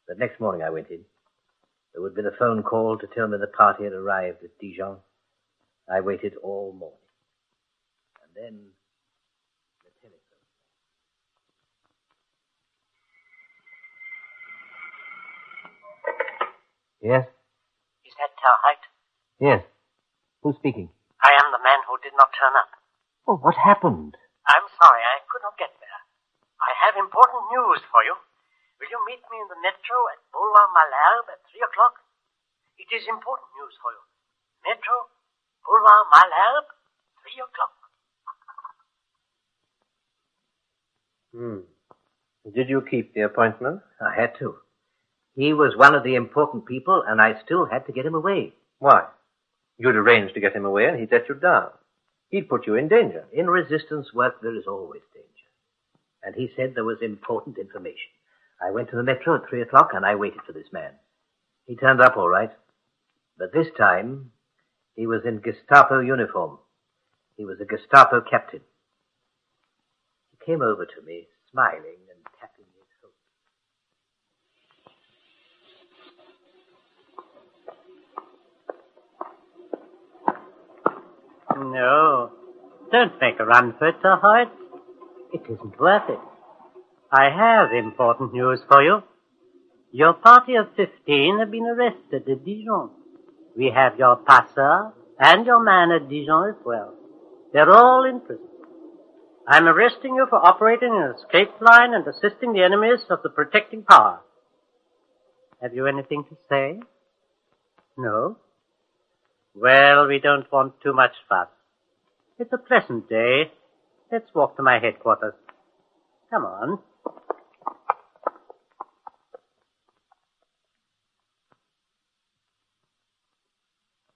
But 0.07 0.19
next 0.19 0.39
morning 0.39 0.61
I 0.61 0.69
went 0.69 0.89
in. 0.89 1.01
There 1.93 2.01
would 2.01 2.09
have 2.09 2.15
been 2.15 2.27
a 2.27 2.37
phone 2.37 2.63
call 2.63 2.97
to 2.97 3.07
tell 3.07 3.27
me 3.27 3.37
the 3.37 3.47
party 3.47 3.83
had 3.83 3.93
arrived 3.93 4.43
at 4.43 4.57
Dijon. 4.59 4.97
I 5.89 6.01
waited 6.01 6.33
all 6.43 6.73
morning. 6.77 6.97
And 8.23 8.31
then 8.35 8.59
the 9.83 9.91
telephone. 10.01 10.45
Yes? 17.01 17.25
Is 18.05 18.13
that 18.17 18.33
Ter 18.41 18.55
Hoyt? 18.63 18.83
Yes. 19.39 19.61
Who's 20.41 20.57
speaking? 20.57 20.89
I 21.21 21.33
am 21.37 21.51
the 21.53 21.61
man 21.61 21.81
who 21.85 21.97
did 22.01 22.13
not 22.17 22.33
turn 22.33 22.53
up. 22.57 22.71
Oh, 23.27 23.37
what 23.37 23.55
happened? 23.57 24.17
I'm 24.47 24.67
sorry, 24.79 25.03
I 25.03 25.21
could 25.27 25.43
not 25.43 25.59
get 25.59 25.73
there. 25.77 25.99
I 26.63 26.71
have 26.87 26.95
important 26.97 27.51
news 27.53 27.83
for 27.91 28.01
you. 28.01 28.15
Will 28.79 28.89
you 28.89 29.01
meet 29.09 29.21
me 29.29 29.37
in 29.41 29.49
the 29.49 29.59
metro 29.61 29.97
at 30.13 30.21
Boulevard 30.31 30.71
Malesherbes 30.73 31.29
at 31.33 31.41
three 31.49 31.61
o'clock? 31.65 31.97
It 32.77 32.89
is 32.93 33.05
important 33.09 33.49
news 33.57 33.75
for 33.81 33.91
you. 33.91 34.03
Metro, 34.65 34.95
Boulevard 35.65 36.07
Malesherbes, 36.13 36.71
three 37.21 37.39
o'clock. 37.41 37.73
Hmm. 41.33 41.61
Did 42.53 42.69
you 42.69 42.81
keep 42.89 43.13
the 43.13 43.27
appointment? 43.27 43.81
I 43.99 44.13
had 44.15 44.37
to. 44.39 44.55
He 45.37 45.53
was 45.53 45.77
one 45.77 45.93
of 45.93 46.03
the 46.03 46.15
important 46.15 46.65
people, 46.65 47.03
and 47.07 47.21
I 47.21 47.39
still 47.45 47.67
had 47.67 47.85
to 47.85 47.91
get 47.91 48.07
him 48.07 48.15
away. 48.15 48.53
Why? 48.79 49.05
You'd 49.77 49.95
arranged 49.95 50.33
to 50.33 50.39
get 50.39 50.55
him 50.55 50.65
away 50.65 50.85
and 50.85 50.99
he'd 50.99 51.11
let 51.11 51.29
you 51.29 51.35
down. 51.35 51.69
He'd 52.29 52.49
put 52.49 52.65
you 52.65 52.73
in 52.73 52.87
danger. 52.87 53.25
In 53.31 53.47
resistance 53.47 54.11
work, 54.15 54.41
there 54.41 54.55
is 54.55 54.65
always 54.67 55.03
danger. 55.13 55.27
And 56.23 56.33
he 56.33 56.49
said 56.55 56.73
there 56.73 56.83
was 56.83 57.03
important 57.03 57.59
information. 57.59 58.09
I 58.59 58.71
went 58.71 58.89
to 58.89 58.95
the 58.95 59.03
metro 59.03 59.35
at 59.35 59.47
three 59.47 59.61
o'clock 59.61 59.91
and 59.93 60.03
I 60.03 60.15
waited 60.15 60.41
for 60.45 60.53
this 60.53 60.73
man. 60.73 60.93
He 61.67 61.75
turned 61.75 62.01
up 62.01 62.17
all 62.17 62.27
right. 62.27 62.51
But 63.37 63.53
this 63.53 63.67
time, 63.77 64.31
he 64.95 65.05
was 65.05 65.21
in 65.23 65.41
Gestapo 65.41 65.99
uniform. 65.99 66.57
He 67.35 67.45
was 67.45 67.61
a 67.61 67.65
Gestapo 67.65 68.21
captain. 68.21 68.61
He 70.31 70.43
came 70.43 70.63
over 70.63 70.87
to 70.87 71.01
me, 71.05 71.27
smiling 71.51 72.01
and 72.09 72.25
tapping 72.39 72.65
his 72.73 72.87
No. 81.59 82.31
Don't 82.91 83.19
make 83.19 83.39
a 83.39 83.45
run 83.45 83.73
for 83.77 83.87
it, 83.89 83.95
Sir 84.01 84.17
Hoyt. 84.21 84.49
It 85.33 85.41
isn't 85.43 85.79
worth 85.79 86.09
it. 86.09 86.19
I 87.11 87.29
have 87.29 87.71
important 87.73 88.33
news 88.33 88.59
for 88.67 88.81
you. 88.83 89.03
Your 89.91 90.13
party 90.13 90.55
of 90.55 90.67
15 90.75 91.39
have 91.39 91.51
been 91.51 91.65
arrested 91.65 92.29
at 92.29 92.45
Dijon. 92.45 92.91
We 93.55 93.71
have 93.73 93.97
your 93.97 94.17
passeur 94.17 94.93
and 95.19 95.45
your 95.45 95.63
man 95.63 95.91
at 95.91 96.09
Dijon 96.09 96.49
as 96.49 96.65
well. 96.65 96.93
They're 97.53 97.71
all 97.71 98.05
in 98.05 98.19
prison. 98.19 98.45
I'm 99.47 99.67
arresting 99.67 100.15
you 100.15 100.27
for 100.29 100.45
operating 100.45 100.91
an 100.91 101.15
escape 101.15 101.61
line 101.61 101.93
and 101.93 102.05
assisting 102.05 102.53
the 102.53 102.63
enemies 102.63 102.99
of 103.09 103.23
the 103.23 103.29
protecting 103.29 103.83
power. 103.83 104.19
Have 105.61 105.73
you 105.73 105.87
anything 105.87 106.25
to 106.25 106.37
say? 106.49 106.79
No? 107.97 108.37
Well, 109.59 110.05
we 110.07 110.19
don't 110.19 110.45
want 110.51 110.73
too 110.83 110.93
much 110.93 111.13
fuss. 111.27 111.47
It's 112.37 112.53
a 112.53 112.59
pleasant 112.59 113.09
day. 113.09 113.51
Let's 114.11 114.29
walk 114.35 114.55
to 114.57 114.63
my 114.63 114.77
headquarters. 114.77 115.33
Come 116.29 116.45
on. 116.45 116.79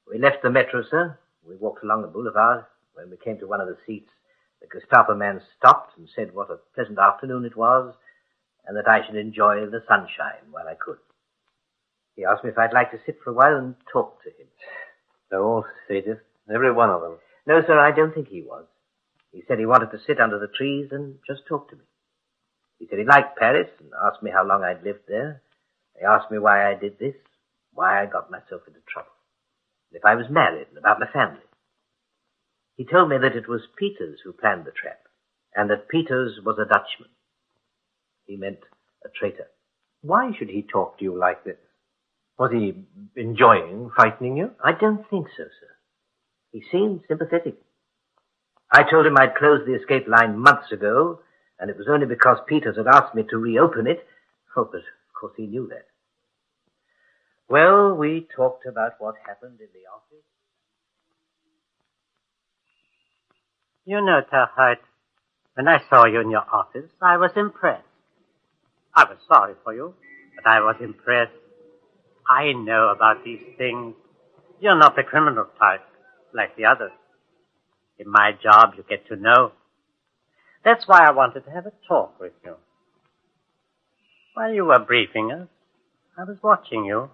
We 0.07 0.19
left 0.19 0.43
the 0.43 0.51
metro, 0.51 0.83
sir. 0.91 1.17
We 1.47 1.55
walked 1.55 1.83
along 1.83 2.03
the 2.03 2.07
boulevard. 2.07 2.65
When 2.93 3.09
we 3.09 3.17
came 3.17 3.39
to 3.39 3.47
one 3.47 3.61
of 3.61 3.67
the 3.67 3.77
seats, 3.87 4.11
the 4.61 4.67
Gestapo 4.67 5.15
man 5.15 5.41
stopped 5.57 5.97
and 5.97 6.07
said 6.15 6.35
what 6.35 6.51
a 6.51 6.57
pleasant 6.75 6.99
afternoon 6.99 7.45
it 7.45 7.57
was, 7.57 7.95
and 8.67 8.77
that 8.77 8.87
I 8.87 9.03
should 9.07 9.15
enjoy 9.15 9.65
the 9.65 9.81
sunshine 9.87 10.51
while 10.51 10.67
I 10.67 10.75
could. 10.75 10.99
He 12.15 12.25
asked 12.25 12.43
me 12.43 12.51
if 12.51 12.59
I'd 12.59 12.73
like 12.73 12.91
to 12.91 12.99
sit 13.07 13.17
for 13.23 13.31
a 13.31 13.33
while 13.33 13.55
and 13.57 13.73
talk 13.91 14.21
to 14.21 14.29
him. 14.29 14.47
They're 15.31 15.41
all 15.41 15.65
sadists, 15.89 16.19
every 16.53 16.73
one 16.73 16.89
of 16.89 17.01
them. 17.01 17.17
No, 17.47 17.61
sir, 17.65 17.79
I 17.79 17.95
don't 17.95 18.13
think 18.13 18.27
he 18.27 18.41
was. 18.41 18.65
He 19.31 19.43
said 19.47 19.57
he 19.57 19.65
wanted 19.65 19.91
to 19.91 20.03
sit 20.05 20.19
under 20.19 20.37
the 20.37 20.51
trees 20.55 20.89
and 20.91 21.15
just 21.25 21.47
talk 21.47 21.69
to 21.69 21.75
me. 21.77 21.83
He 22.77 22.87
said 22.87 22.99
he 22.99 23.05
liked 23.05 23.39
Paris 23.39 23.69
and 23.79 23.89
asked 24.05 24.21
me 24.21 24.31
how 24.31 24.45
long 24.45 24.63
I'd 24.63 24.83
lived 24.83 25.07
there. 25.07 25.41
He 25.97 26.05
asked 26.05 26.29
me 26.31 26.37
why 26.37 26.69
I 26.69 26.75
did 26.75 26.99
this, 26.99 27.15
why 27.73 28.03
I 28.03 28.07
got 28.07 28.29
myself 28.29 28.63
into 28.67 28.81
trouble, 28.91 29.15
and 29.89 29.97
if 29.97 30.05
I 30.05 30.15
was 30.15 30.25
married 30.29 30.67
and 30.69 30.77
about 30.77 30.99
my 30.99 31.07
family. 31.07 31.45
He 32.75 32.85
told 32.85 33.09
me 33.09 33.17
that 33.21 33.35
it 33.35 33.47
was 33.47 33.61
Peters 33.77 34.19
who 34.23 34.33
planned 34.33 34.65
the 34.65 34.71
trap, 34.71 34.99
and 35.55 35.69
that 35.69 35.87
Peters 35.87 36.39
was 36.43 36.57
a 36.57 36.65
Dutchman. 36.65 37.09
He 38.25 38.35
meant 38.35 38.59
a 39.05 39.09
traitor. 39.09 39.47
Why 40.01 40.31
should 40.37 40.49
he 40.49 40.63
talk 40.63 40.97
to 40.97 41.03
you 41.03 41.15
like 41.17 41.43
this? 41.43 41.59
Was 42.37 42.51
he 42.51 42.85
enjoying 43.15 43.91
frightening 43.95 44.37
you? 44.37 44.51
I 44.63 44.71
don't 44.71 45.07
think 45.09 45.27
so, 45.37 45.43
sir. 45.43 45.67
He 46.51 46.63
seemed 46.71 47.01
sympathetic. 47.07 47.55
I 48.71 48.83
told 48.89 49.05
him 49.05 49.17
I'd 49.17 49.35
closed 49.35 49.67
the 49.67 49.75
escape 49.75 50.07
line 50.07 50.39
months 50.39 50.71
ago, 50.71 51.19
and 51.59 51.69
it 51.69 51.77
was 51.77 51.87
only 51.89 52.05
because 52.05 52.37
Peters 52.47 52.77
had 52.77 52.87
asked 52.87 53.13
me 53.13 53.23
to 53.29 53.37
reopen 53.37 53.85
it. 53.87 54.05
Oh, 54.55 54.65
but 54.65 54.79
of 54.79 55.13
course 55.19 55.33
he 55.37 55.45
knew 55.45 55.67
that. 55.67 55.85
Well, 57.49 57.93
we 57.95 58.27
talked 58.35 58.65
about 58.65 58.93
what 58.99 59.15
happened 59.27 59.59
in 59.59 59.67
the 59.73 59.87
office. 59.93 60.25
You 63.85 64.01
know, 64.01 64.21
Terhoyt, 64.31 64.77
when 65.55 65.67
I 65.67 65.79
saw 65.89 66.05
you 66.05 66.21
in 66.21 66.31
your 66.31 66.45
office, 66.51 66.89
I 67.01 67.17
was 67.17 67.31
impressed. 67.35 67.83
I 68.95 69.03
was 69.03 69.17
sorry 69.27 69.55
for 69.63 69.73
you, 69.73 69.93
but 70.35 70.49
I 70.49 70.61
was 70.61 70.77
impressed. 70.81 71.33
I 72.31 72.53
know 72.53 72.87
about 72.95 73.25
these 73.25 73.43
things. 73.57 73.93
You're 74.61 74.79
not 74.79 74.95
the 74.95 75.03
criminal 75.03 75.47
type, 75.59 75.81
like 76.33 76.55
the 76.55 76.65
others. 76.65 76.93
In 77.99 78.09
my 78.09 78.31
job, 78.41 78.75
you 78.77 78.85
get 78.87 79.05
to 79.09 79.17
know. 79.17 79.51
That's 80.63 80.87
why 80.87 80.99
I 81.05 81.11
wanted 81.11 81.43
to 81.43 81.51
have 81.51 81.65
a 81.65 81.73
talk 81.89 82.19
with 82.21 82.31
you. 82.45 82.55
While 84.33 84.53
you 84.53 84.63
were 84.63 84.79
briefing 84.79 85.31
us, 85.33 85.49
I 86.17 86.23
was 86.23 86.37
watching 86.41 86.85
you. 86.85 87.09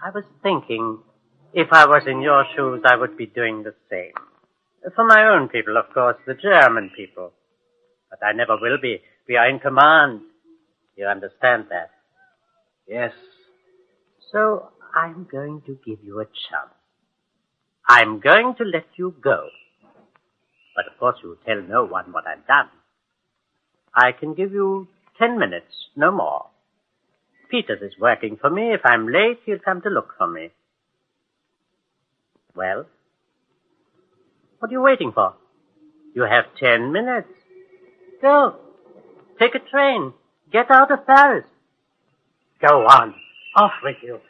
I 0.00 0.10
was 0.10 0.24
thinking, 0.44 0.98
if 1.52 1.68
I 1.72 1.86
was 1.86 2.04
in 2.06 2.22
your 2.22 2.44
shoes, 2.54 2.82
I 2.84 2.96
would 2.96 3.16
be 3.16 3.26
doing 3.26 3.64
the 3.64 3.74
same. 3.90 4.12
For 4.94 5.04
my 5.04 5.24
own 5.24 5.48
people, 5.48 5.76
of 5.76 5.92
course, 5.92 6.16
the 6.24 6.34
German 6.34 6.92
people. 6.96 7.32
But 8.08 8.24
I 8.24 8.32
never 8.32 8.56
will 8.60 8.78
be. 8.80 9.02
We 9.26 9.36
are 9.36 9.48
in 9.48 9.58
command. 9.58 10.20
You 10.96 11.06
understand 11.06 11.66
that? 11.70 11.90
Yes. 12.86 13.12
So 14.32 14.68
I'm 14.94 15.26
going 15.30 15.62
to 15.66 15.78
give 15.84 16.04
you 16.04 16.20
a 16.20 16.24
chance. 16.24 16.74
I'm 17.88 18.20
going 18.20 18.54
to 18.58 18.64
let 18.64 18.86
you 18.96 19.14
go. 19.20 19.48
But 20.76 20.86
of 20.86 20.98
course 20.98 21.16
you'll 21.22 21.36
tell 21.44 21.60
no 21.62 21.84
one 21.84 22.12
what 22.12 22.26
I've 22.26 22.46
done. 22.46 22.68
I 23.94 24.12
can 24.12 24.34
give 24.34 24.52
you 24.52 24.86
ten 25.18 25.38
minutes, 25.38 25.74
no 25.96 26.12
more. 26.12 26.46
Peters 27.50 27.82
is 27.82 27.98
working 27.98 28.36
for 28.40 28.48
me. 28.48 28.72
If 28.72 28.82
I'm 28.84 29.08
late, 29.08 29.40
he'll 29.44 29.58
come 29.58 29.82
to 29.82 29.88
look 29.88 30.14
for 30.16 30.28
me. 30.28 30.50
Well? 32.54 32.86
What 34.60 34.68
are 34.68 34.72
you 34.72 34.82
waiting 34.82 35.10
for? 35.12 35.34
You 36.14 36.22
have 36.22 36.44
ten 36.58 36.92
minutes. 36.92 37.28
Go. 38.22 38.56
Take 39.40 39.54
a 39.56 39.58
train. 39.58 40.12
Get 40.52 40.70
out 40.70 40.92
of 40.92 41.06
Paris. 41.06 41.46
Go 42.60 42.86
on. 42.86 43.14
Off 43.56 43.72
with 43.82 43.96
you. 44.02 44.20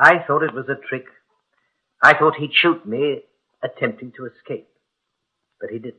I 0.00 0.18
thought 0.26 0.42
it 0.42 0.54
was 0.54 0.66
a 0.68 0.74
trick. 0.88 1.06
I 2.02 2.14
thought 2.16 2.36
he'd 2.36 2.52
shoot 2.52 2.86
me 2.86 3.22
attempting 3.62 4.12
to 4.16 4.26
escape. 4.26 4.68
But 5.60 5.70
he 5.70 5.78
didn't. 5.78 5.96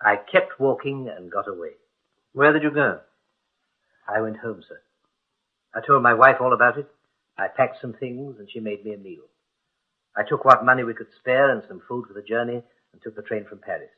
I 0.00 0.16
kept 0.16 0.58
walking 0.58 1.08
and 1.08 1.30
got 1.30 1.48
away. 1.48 1.70
Where 2.32 2.52
did 2.52 2.62
you 2.62 2.70
go? 2.70 3.00
I 4.08 4.20
went 4.20 4.38
home, 4.38 4.62
sir. 4.68 4.80
I 5.74 5.80
told 5.84 6.02
my 6.02 6.14
wife 6.14 6.36
all 6.40 6.52
about 6.52 6.78
it. 6.78 6.88
I 7.38 7.46
packed 7.48 7.80
some 7.80 7.92
things 7.92 8.36
and 8.38 8.48
she 8.50 8.60
made 8.60 8.84
me 8.84 8.94
a 8.94 8.98
meal. 8.98 9.22
I 10.16 10.22
took 10.28 10.44
what 10.44 10.64
money 10.64 10.82
we 10.84 10.94
could 10.94 11.06
spare 11.18 11.50
and 11.50 11.62
some 11.68 11.82
food 11.88 12.06
for 12.06 12.14
the 12.14 12.22
journey 12.22 12.62
and 12.92 13.02
took 13.02 13.14
the 13.14 13.22
train 13.22 13.46
from 13.48 13.58
Paris. 13.58 13.90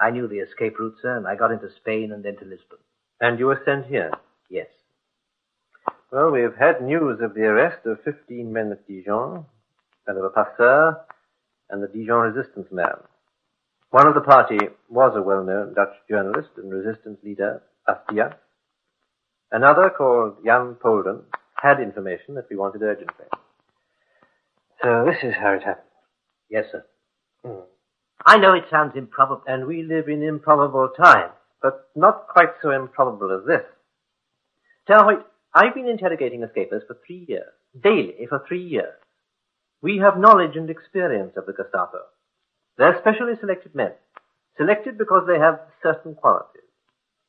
I 0.00 0.10
knew 0.10 0.26
the 0.26 0.38
escape 0.38 0.78
route, 0.78 0.96
sir, 1.02 1.16
and 1.16 1.26
I 1.26 1.36
got 1.36 1.52
into 1.52 1.68
Spain 1.76 2.12
and 2.12 2.24
then 2.24 2.36
to 2.36 2.44
Lisbon. 2.44 2.78
And 3.20 3.38
you 3.38 3.46
were 3.46 3.60
sent 3.64 3.86
here? 3.86 4.10
Yes. 4.48 4.68
Well, 6.10 6.30
we 6.30 6.40
have 6.42 6.56
had 6.56 6.82
news 6.82 7.20
of 7.20 7.34
the 7.34 7.42
arrest 7.42 7.86
of 7.86 8.02
15 8.02 8.52
men 8.52 8.72
at 8.72 8.86
Dijon, 8.88 9.44
and 10.06 10.18
of 10.18 10.24
a 10.24 10.30
passeur, 10.30 11.00
and 11.68 11.82
the 11.82 11.88
Dijon 11.88 12.32
resistance 12.32 12.66
man. 12.72 12.96
One 13.90 14.06
of 14.06 14.14
the 14.14 14.20
party 14.20 14.58
was 14.88 15.12
a 15.16 15.22
well-known 15.22 15.74
Dutch 15.74 15.94
journalist 16.08 16.50
and 16.56 16.72
resistance 16.72 17.18
leader, 17.22 17.62
Vaz 17.86 17.98
Diaz. 18.08 18.32
Another, 19.52 19.90
called 19.90 20.36
Jan 20.44 20.76
Polden, 20.76 21.22
had 21.56 21.80
information 21.80 22.34
that 22.34 22.48
we 22.48 22.56
wanted 22.56 22.82
urgently. 22.82 23.26
So 24.82 25.04
this 25.04 25.18
is 25.22 25.34
how 25.34 25.52
it 25.52 25.62
happened. 25.62 25.86
Yes, 26.48 26.66
sir. 26.72 26.84
Hmm. 27.44 27.60
I 28.24 28.38
know 28.38 28.54
it 28.54 28.64
sounds 28.70 28.96
improbable. 28.96 29.42
And 29.46 29.66
we 29.66 29.82
live 29.82 30.08
in 30.08 30.22
improbable 30.22 30.90
times, 30.96 31.32
but 31.62 31.88
not 31.94 32.28
quite 32.28 32.50
so 32.62 32.70
improbable 32.70 33.32
as 33.32 33.46
this. 33.46 33.64
Terhoyt, 34.88 35.22
I've 35.54 35.74
been 35.74 35.88
interrogating 35.88 36.40
escapers 36.40 36.86
for 36.86 36.98
three 37.06 37.24
years, 37.28 37.52
daily 37.82 38.26
for 38.28 38.44
three 38.46 38.62
years. 38.62 38.94
We 39.82 39.98
have 39.98 40.18
knowledge 40.18 40.56
and 40.56 40.68
experience 40.68 41.32
of 41.36 41.46
the 41.46 41.52
Gestapo. 41.52 42.00
They're 42.76 42.98
specially 43.00 43.34
selected 43.40 43.74
men, 43.74 43.92
selected 44.56 44.98
because 44.98 45.26
they 45.26 45.38
have 45.38 45.60
certain 45.82 46.14
qualities. 46.14 46.62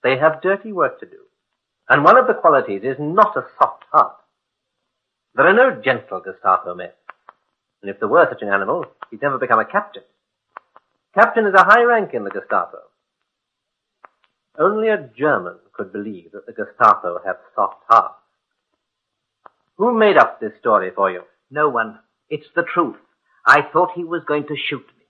They 0.04 0.18
have 0.18 0.42
dirty 0.42 0.72
work 0.72 1.00
to 1.00 1.06
do. 1.06 1.18
And 1.90 2.04
one 2.04 2.18
of 2.18 2.28
the 2.28 2.34
qualities 2.34 2.82
is 2.84 2.98
not 3.00 3.36
a 3.38 3.46
soft 3.60 3.84
heart. 3.92 4.16
There 5.36 5.48
are 5.48 5.54
no 5.54 5.82
gentle 5.82 6.22
Gestapo 6.22 6.76
men. 6.76 6.92
And 7.82 7.90
if 7.90 8.00
there 8.00 8.10
were 8.10 8.28
such 8.30 8.42
an 8.42 8.50
animal, 8.50 8.86
he'd 9.10 9.22
never 9.22 9.38
become 9.38 9.60
a 9.60 9.66
captain. 9.66 10.04
Captain 11.14 11.46
is 11.46 11.54
a 11.54 11.64
high 11.64 11.84
rank 11.84 12.14
in 12.14 12.24
the 12.24 12.30
Gestapo. 12.30 12.78
Only 14.58 14.88
a 14.88 15.10
German 15.18 15.58
could 15.74 15.92
believe 15.92 16.32
that 16.32 16.46
the 16.46 16.54
Gestapo 16.54 17.20
have 17.26 17.38
soft 17.54 17.84
hearts. 17.90 18.16
Who 19.78 19.98
made 19.98 20.18
up 20.18 20.40
this 20.40 20.54
story 20.60 20.92
for 20.96 21.12
you? 21.12 21.24
No 21.50 21.68
one. 21.68 22.00
It's 22.30 22.48
the 22.56 22.64
truth. 22.74 22.96
I 23.46 23.62
thought 23.74 23.92
he 23.96 24.06
was 24.06 24.24
going 24.26 24.44
to 24.48 24.56
shoot 24.56 24.86
me. 24.98 25.06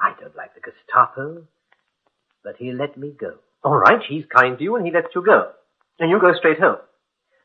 I 0.00 0.18
don't 0.20 0.34
like 0.34 0.54
the 0.54 0.60
Gestapo, 0.60 1.44
but 2.42 2.56
he 2.58 2.72
let 2.72 2.96
me 2.96 3.12
go. 3.18 3.34
All 3.62 3.76
right, 3.76 4.00
he's 4.08 4.24
kind 4.34 4.58
to 4.58 4.64
you 4.64 4.74
and 4.74 4.84
he 4.84 4.92
lets 4.92 5.14
you 5.14 5.24
go. 5.24 5.52
And 6.00 6.10
you 6.10 6.20
go 6.20 6.34
straight 6.36 6.58
home. 6.58 6.78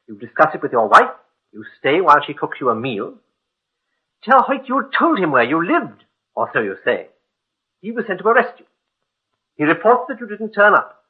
You 0.07 0.15
discuss 0.15 0.55
it 0.55 0.63
with 0.63 0.71
your 0.71 0.87
wife. 0.87 1.11
You 1.53 1.63
stay 1.79 2.01
while 2.01 2.21
she 2.25 2.33
cooks 2.33 2.57
you 2.59 2.69
a 2.69 2.75
meal. 2.75 3.15
Ter 4.25 4.39
Hoyt 4.39 4.67
you 4.67 4.89
told 4.97 5.19
him 5.19 5.31
where 5.31 5.43
you 5.43 5.63
lived, 5.63 6.03
or 6.35 6.49
so 6.53 6.61
you 6.61 6.75
say. 6.83 7.09
He 7.81 7.91
was 7.91 8.05
sent 8.07 8.19
to 8.19 8.27
arrest 8.27 8.59
you. 8.59 8.65
He 9.55 9.63
reports 9.63 10.05
that 10.09 10.19
you 10.19 10.27
didn't 10.27 10.51
turn 10.51 10.73
up. 10.73 11.03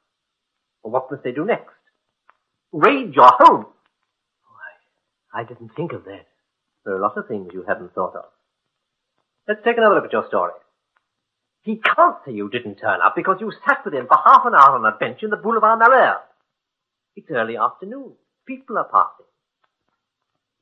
Well, 0.82 0.92
what 0.92 1.10
must 1.10 1.22
they 1.22 1.32
do 1.32 1.44
next? 1.44 1.74
Raid 2.72 3.14
your 3.14 3.30
home. 3.38 3.66
I 5.32 5.44
didn't 5.44 5.70
think 5.76 5.92
of 5.92 6.04
that. 6.04 6.26
There 6.84 6.94
are 6.94 6.98
a 6.98 7.02
lot 7.02 7.16
of 7.16 7.28
things 7.28 7.50
you 7.52 7.64
haven't 7.66 7.94
thought 7.94 8.16
of. 8.16 8.24
Let's 9.46 9.60
take 9.64 9.76
another 9.76 9.96
look 9.96 10.04
at 10.06 10.12
your 10.12 10.26
story. 10.28 10.52
He 11.62 11.76
can't 11.76 12.16
say 12.24 12.32
you 12.32 12.48
didn't 12.48 12.76
turn 12.76 13.00
up 13.04 13.14
because 13.14 13.36
you 13.40 13.52
sat 13.68 13.84
with 13.84 13.94
him 13.94 14.06
for 14.06 14.16
half 14.16 14.42
an 14.46 14.54
hour 14.54 14.76
on 14.76 14.86
a 14.86 14.96
bench 14.96 15.22
in 15.22 15.30
the 15.30 15.36
Boulevard 15.36 15.78
Malesherbes. 15.80 16.20
It's 17.16 17.30
early 17.30 17.56
afternoon. 17.56 18.12
People 18.46 18.78
are 18.78 18.84
passing. 18.84 19.26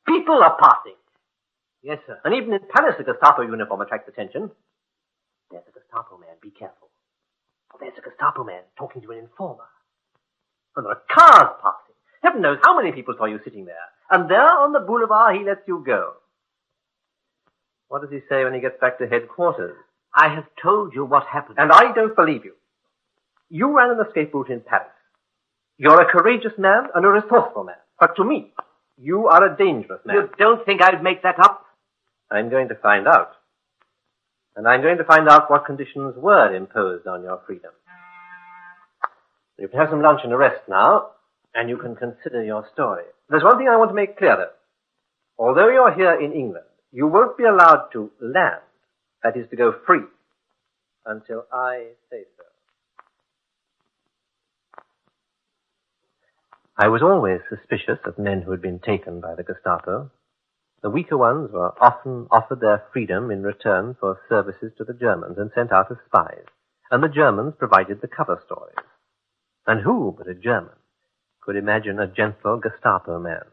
People 0.07 0.43
are 0.43 0.57
passing. 0.59 0.97
Yes, 1.83 1.99
sir. 2.07 2.19
And 2.25 2.35
even 2.35 2.53
in 2.53 2.61
Paris, 2.75 2.97
a 2.99 3.05
Gestapo 3.05 3.43
uniform 3.43 3.81
attracts 3.81 4.09
attention. 4.09 4.51
Gestapo 5.89 6.19
man. 6.19 6.37
Be 6.43 6.51
careful. 6.51 6.89
Oh, 7.75 7.79
there's 7.81 7.97
a 7.99 8.03
Gestapo 8.03 8.45
man 8.45 8.63
talking 8.79 9.03
to 9.03 9.11
an 9.13 9.19
informer. 9.19 9.65
And 10.77 10.85
there 10.87 10.93
are 10.93 11.03
cars 11.11 11.57
passing. 11.63 11.95
Heaven 12.23 12.43
knows 12.43 12.59
how 12.63 12.77
many 12.77 12.93
people 12.93 13.15
saw 13.17 13.25
you 13.25 13.41
sitting 13.45 13.65
there. 13.65 13.77
And 14.11 14.31
there 14.31 14.43
on 14.43 14.73
the 14.73 14.81
boulevard, 14.81 15.37
he 15.37 15.45
lets 15.45 15.67
you 15.67 15.83
go. 15.85 16.15
What 17.89 18.03
does 18.03 18.11
he 18.11 18.21
say 18.29 18.45
when 18.45 18.55
he 18.55 18.61
gets 18.61 18.81
back 18.81 18.99
to 18.99 19.07
headquarters? 19.07 19.77
I 20.15 20.29
have 20.35 20.47
told 20.63 20.95
you 20.95 21.05
what 21.05 21.25
happened. 21.27 21.59
And 21.59 21.73
I 21.73 21.93
don't 21.93 22.17
believe 22.17 22.45
you. 22.45 22.53
You 23.51 23.77
ran 23.77 23.91
an 23.91 24.07
escape 24.07 24.35
route 24.35 24.51
in 24.51 24.61
Paris. 24.61 24.89
You're 25.79 26.03
a 26.03 26.11
courageous 26.11 26.53
man 26.59 26.89
and 26.95 27.05
a 27.05 27.09
resourceful 27.09 27.65
man. 27.65 27.77
But 27.99 28.17
to 28.17 28.25
me, 28.25 28.53
you 29.01 29.29
are 29.29 29.45
a 29.45 29.57
dangerous 29.57 30.01
man. 30.05 30.17
You 30.17 30.31
don't 30.39 30.65
think 30.67 30.83
I'd 30.83 31.03
make 31.03 31.23
that 31.23 31.39
up? 31.39 31.65
I'm 32.31 32.51
going 32.51 32.69
to 32.69 32.75
find 32.75 33.07
out. 33.07 33.33
And 34.59 34.67
I'm 34.67 34.83
going 34.83 34.99
to 34.99 35.05
find 35.05 35.29
out 35.29 35.49
what 35.49 35.67
conditions 35.67 36.17
were 36.17 36.53
imposed 36.53 37.07
on 37.07 37.23
your 37.23 37.41
freedom. 37.47 37.71
You 39.57 39.69
can 39.69 39.79
have 39.79 39.89
some 39.89 40.03
lunch 40.03 40.23
and 40.25 40.33
a 40.33 40.37
rest 40.37 40.63
now, 40.69 41.11
and 41.55 41.69
you 41.69 41.77
can 41.77 41.95
consider 41.95 42.43
your 42.43 42.67
story. 42.73 43.05
There's 43.31 43.45
one 43.45 43.57
thing 43.57 43.69
I 43.69 43.77
want 43.77 43.91
to 43.91 43.95
make 43.95 44.19
clear 44.19 44.37
though. 44.37 44.51
Although 45.39 45.69
you're 45.69 45.95
here 45.95 46.21
in 46.21 46.33
England, 46.33 46.67
you 46.91 47.07
won't 47.07 47.39
be 47.39 47.45
allowed 47.45 47.91
to 47.93 48.11
land, 48.21 48.63
that 49.23 49.37
is 49.37 49.49
to 49.51 49.57
go 49.57 49.77
free, 49.87 50.03
until 51.07 51.47
I 51.53 51.91
say 52.11 52.25
so. 52.37 52.43
I 56.77 56.89
was 56.89 57.03
always 57.03 57.43
suspicious 57.49 58.01
of 58.05 58.19
men 58.19 58.43
who 58.43 58.51
had 58.51 58.61
been 58.61 58.81
taken 58.81 59.21
by 59.21 59.37
the 59.37 59.45
Gestapo. 59.45 60.11
The 60.81 60.91
weaker 60.91 61.17
ones 61.17 61.51
were 61.51 61.73
often 61.81 62.29
offered 62.31 62.61
their 62.61 62.85
freedom 62.93 63.33
in 63.33 63.43
return 63.43 63.97
for 63.99 64.21
services 64.29 64.73
to 64.79 64.85
the 64.85 64.95
Germans 64.95 65.37
and 65.37 65.51
sent 65.53 65.73
out 65.73 65.91
as 65.91 65.97
spies. 66.07 66.45
And 66.91 67.03
the 67.03 67.09
Germans 67.09 67.55
provided 67.59 68.01
the 68.01 68.09
cover 68.09 68.41
stories. 68.47 68.77
And 69.67 69.81
who 69.81 70.15
but 70.17 70.29
a 70.29 70.35
German 70.35 70.77
could 71.41 71.57
imagine 71.57 71.99
a 71.99 72.07
gentle 72.07 72.59
Gestapo 72.59 73.19
man? 73.19 73.45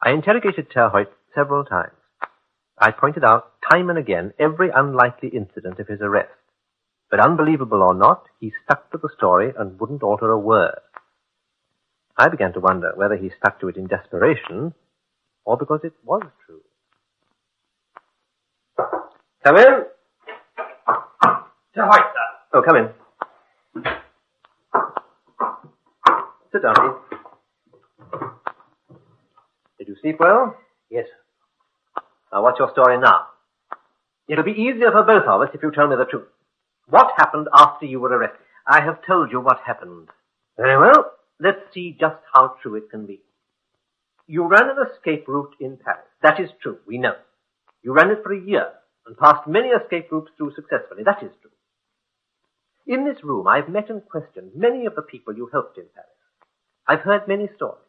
I 0.00 0.12
interrogated 0.12 0.70
Terhoyt 0.70 1.08
several 1.34 1.64
times. 1.64 1.92
I 2.78 2.92
pointed 2.92 3.24
out 3.24 3.52
time 3.70 3.90
and 3.90 3.98
again 3.98 4.32
every 4.38 4.70
unlikely 4.70 5.30
incident 5.30 5.80
of 5.80 5.88
his 5.88 6.00
arrest. 6.00 6.30
But 7.10 7.20
unbelievable 7.20 7.82
or 7.82 7.92
not, 7.92 8.26
he 8.38 8.52
stuck 8.64 8.90
to 8.92 8.98
the 8.98 9.10
story 9.16 9.52
and 9.58 9.80
wouldn't 9.80 10.04
alter 10.04 10.30
a 10.30 10.38
word. 10.38 10.78
I 12.16 12.28
began 12.28 12.52
to 12.52 12.60
wonder 12.60 12.92
whether 12.94 13.16
he 13.16 13.30
stuck 13.36 13.60
to 13.60 13.68
it 13.68 13.76
in 13.76 13.88
desperation 13.88 14.74
or 15.50 15.56
because 15.56 15.80
it 15.82 15.92
was 16.04 16.22
true. 16.46 16.60
Come 19.44 19.56
in. 19.56 19.84
Terhoyt, 21.76 22.06
sir. 22.14 22.28
Oh, 22.52 22.62
come 22.62 22.76
in. 22.76 22.88
Sit 26.52 26.62
down, 26.62 26.74
please. 26.76 27.18
Did 29.78 29.88
you 29.88 29.96
sleep 30.00 30.20
well? 30.20 30.56
Yes. 30.88 31.06
Now, 32.32 32.44
what's 32.44 32.60
your 32.60 32.70
story 32.70 33.00
now? 33.00 33.26
It'll 34.28 34.44
be 34.44 34.52
easier 34.52 34.92
for 34.92 35.02
both 35.02 35.24
of 35.26 35.40
us 35.42 35.48
if 35.52 35.64
you 35.64 35.72
tell 35.72 35.88
me 35.88 35.96
the 35.96 36.04
truth. 36.04 36.28
What 36.88 37.10
happened 37.16 37.48
after 37.52 37.86
you 37.86 37.98
were 37.98 38.16
arrested? 38.16 38.38
I 38.68 38.82
have 38.84 39.04
told 39.04 39.32
you 39.32 39.40
what 39.40 39.58
happened. 39.66 40.10
Very 40.56 40.78
well. 40.78 41.10
Let's 41.40 41.74
see 41.74 41.96
just 41.98 42.18
how 42.32 42.54
true 42.62 42.76
it 42.76 42.88
can 42.88 43.06
be. 43.06 43.20
You 44.30 44.46
ran 44.46 44.70
an 44.70 44.76
escape 44.86 45.26
route 45.26 45.56
in 45.58 45.76
Paris. 45.84 46.06
That 46.22 46.38
is 46.38 46.50
true. 46.62 46.78
We 46.86 46.98
know. 46.98 47.14
You 47.82 47.92
ran 47.92 48.12
it 48.12 48.22
for 48.22 48.32
a 48.32 48.40
year 48.40 48.68
and 49.04 49.18
passed 49.18 49.48
many 49.48 49.70
escape 49.70 50.06
routes 50.12 50.30
through 50.36 50.54
successfully. 50.54 51.02
That 51.04 51.20
is 51.20 51.32
true. 51.42 51.50
In 52.86 53.04
this 53.04 53.24
room, 53.24 53.48
I've 53.48 53.68
met 53.68 53.90
and 53.90 54.08
questioned 54.08 54.52
many 54.54 54.86
of 54.86 54.94
the 54.94 55.02
people 55.02 55.34
you 55.34 55.50
helped 55.52 55.78
in 55.78 55.86
Paris. 55.92 56.10
I've 56.86 57.00
heard 57.00 57.26
many 57.26 57.48
stories. 57.56 57.82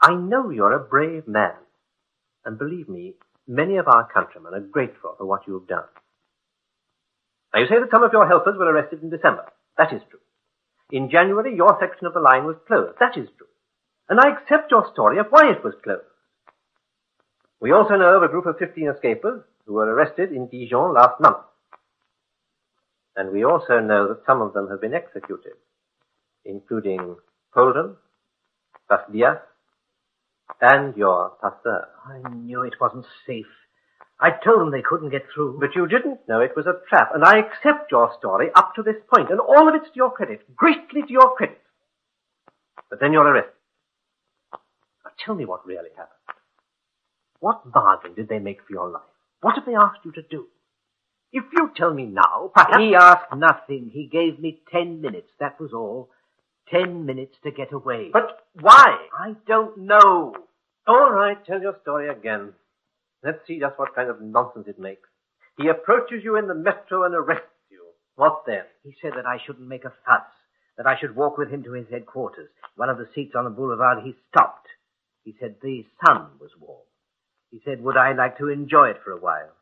I 0.00 0.14
know 0.14 0.50
you're 0.50 0.74
a 0.74 0.88
brave 0.88 1.26
man. 1.26 1.58
And 2.44 2.56
believe 2.56 2.88
me, 2.88 3.14
many 3.48 3.78
of 3.78 3.88
our 3.88 4.08
countrymen 4.14 4.54
are 4.54 4.60
grateful 4.60 5.16
for 5.18 5.26
what 5.26 5.42
you've 5.44 5.66
done. 5.66 5.90
Now 7.52 7.62
you 7.62 7.66
say 7.66 7.80
that 7.80 7.90
some 7.90 8.04
of 8.04 8.12
your 8.12 8.28
helpers 8.28 8.54
were 8.56 8.72
arrested 8.72 9.02
in 9.02 9.10
December. 9.10 9.46
That 9.76 9.92
is 9.92 10.02
true. 10.08 10.20
In 10.92 11.10
January, 11.10 11.56
your 11.56 11.76
section 11.80 12.06
of 12.06 12.14
the 12.14 12.20
line 12.20 12.44
was 12.44 12.62
closed. 12.68 12.94
That 13.00 13.18
is 13.18 13.28
true. 13.36 13.49
And 14.10 14.18
I 14.18 14.30
accept 14.30 14.72
your 14.72 14.90
story 14.92 15.18
of 15.18 15.26
why 15.30 15.50
it 15.52 15.62
was 15.62 15.74
closed. 15.84 16.02
We 17.60 17.70
also 17.70 17.94
know 17.94 18.16
of 18.16 18.24
a 18.24 18.28
group 18.28 18.46
of 18.46 18.58
15 18.58 18.92
escapers 18.92 19.44
who 19.64 19.74
were 19.74 19.86
arrested 19.86 20.32
in 20.32 20.48
Dijon 20.48 20.94
last 20.94 21.20
month. 21.20 21.38
And 23.14 23.30
we 23.30 23.44
also 23.44 23.78
know 23.78 24.08
that 24.08 24.26
some 24.26 24.42
of 24.42 24.52
them 24.52 24.68
have 24.68 24.80
been 24.80 24.94
executed, 24.94 25.52
including 26.44 27.16
Polden, 27.54 27.96
Vaz 28.88 29.00
Diaz, 29.12 29.38
and 30.60 30.96
your 30.96 31.32
passeur. 31.40 31.86
I 32.04 32.34
knew 32.34 32.62
it 32.62 32.80
wasn't 32.80 33.06
safe. 33.26 33.46
I 34.18 34.30
told 34.30 34.60
them 34.60 34.72
they 34.72 34.82
couldn't 34.82 35.10
get 35.10 35.26
through. 35.32 35.60
But 35.60 35.76
you 35.76 35.86
didn't 35.86 36.26
know 36.28 36.40
it 36.40 36.56
was 36.56 36.66
a 36.66 36.80
trap, 36.88 37.10
and 37.14 37.24
I 37.24 37.38
accept 37.38 37.92
your 37.92 38.12
story 38.18 38.48
up 38.56 38.74
to 38.74 38.82
this 38.82 38.96
point, 39.14 39.30
and 39.30 39.38
all 39.38 39.68
of 39.68 39.74
it's 39.76 39.90
to 39.90 39.96
your 39.96 40.10
credit, 40.10 40.40
greatly 40.56 41.02
to 41.02 41.12
your 41.12 41.36
credit. 41.36 41.60
But 42.88 42.98
then 42.98 43.12
you're 43.12 43.24
arrested. 43.26 43.59
Now 45.04 45.12
tell 45.24 45.34
me 45.34 45.44
what 45.44 45.66
really 45.66 45.90
happened. 45.96 46.16
What 47.40 47.72
bargain 47.72 48.14
did 48.14 48.28
they 48.28 48.38
make 48.38 48.62
for 48.66 48.72
your 48.72 48.90
life? 48.90 49.02
What 49.40 49.54
have 49.54 49.64
they 49.64 49.74
asked 49.74 50.04
you 50.04 50.12
to 50.12 50.22
do? 50.22 50.46
If 51.32 51.44
you 51.52 51.70
tell 51.76 51.94
me 51.94 52.06
now, 52.06 52.50
perhaps... 52.54 52.78
He 52.78 52.94
asked 52.94 53.34
nothing. 53.36 53.90
He 53.92 54.06
gave 54.06 54.40
me 54.40 54.60
ten 54.70 55.00
minutes. 55.00 55.30
That 55.38 55.60
was 55.60 55.72
all. 55.72 56.10
Ten 56.70 57.06
minutes 57.06 57.36
to 57.44 57.50
get 57.50 57.72
away. 57.72 58.10
But 58.12 58.46
why? 58.60 58.96
I 59.18 59.36
don't 59.46 59.78
know. 59.78 60.34
All 60.86 61.10
right, 61.10 61.42
tell 61.46 61.60
your 61.60 61.76
story 61.82 62.08
again. 62.08 62.52
Let's 63.22 63.46
see 63.46 63.60
just 63.60 63.78
what 63.78 63.94
kind 63.94 64.10
of 64.10 64.20
nonsense 64.20 64.66
it 64.66 64.78
makes. 64.78 65.08
He 65.56 65.68
approaches 65.68 66.24
you 66.24 66.36
in 66.36 66.48
the 66.48 66.54
metro 66.54 67.04
and 67.04 67.14
arrests 67.14 67.46
you. 67.70 67.84
What 68.16 68.42
then? 68.46 68.64
He 68.82 68.94
said 69.00 69.12
that 69.16 69.26
I 69.26 69.38
shouldn't 69.44 69.68
make 69.68 69.84
a 69.84 69.92
fuss, 70.06 70.26
that 70.76 70.86
I 70.86 70.98
should 70.98 71.16
walk 71.16 71.38
with 71.38 71.50
him 71.50 71.62
to 71.64 71.72
his 71.72 71.86
headquarters. 71.90 72.48
One 72.76 72.88
of 72.88 72.98
the 72.98 73.08
seats 73.14 73.34
on 73.36 73.44
the 73.44 73.50
boulevard, 73.50 73.98
he 74.04 74.14
stopped. 74.30 74.68
He 75.24 75.34
said 75.38 75.56
the 75.62 75.84
sun 76.04 76.30
was 76.40 76.50
warm. 76.58 76.86
He 77.50 77.60
said, 77.64 77.82
would 77.82 77.96
I 77.96 78.12
like 78.12 78.38
to 78.38 78.48
enjoy 78.48 78.90
it 78.90 79.00
for 79.04 79.12
a 79.12 79.20
while? 79.20 79.52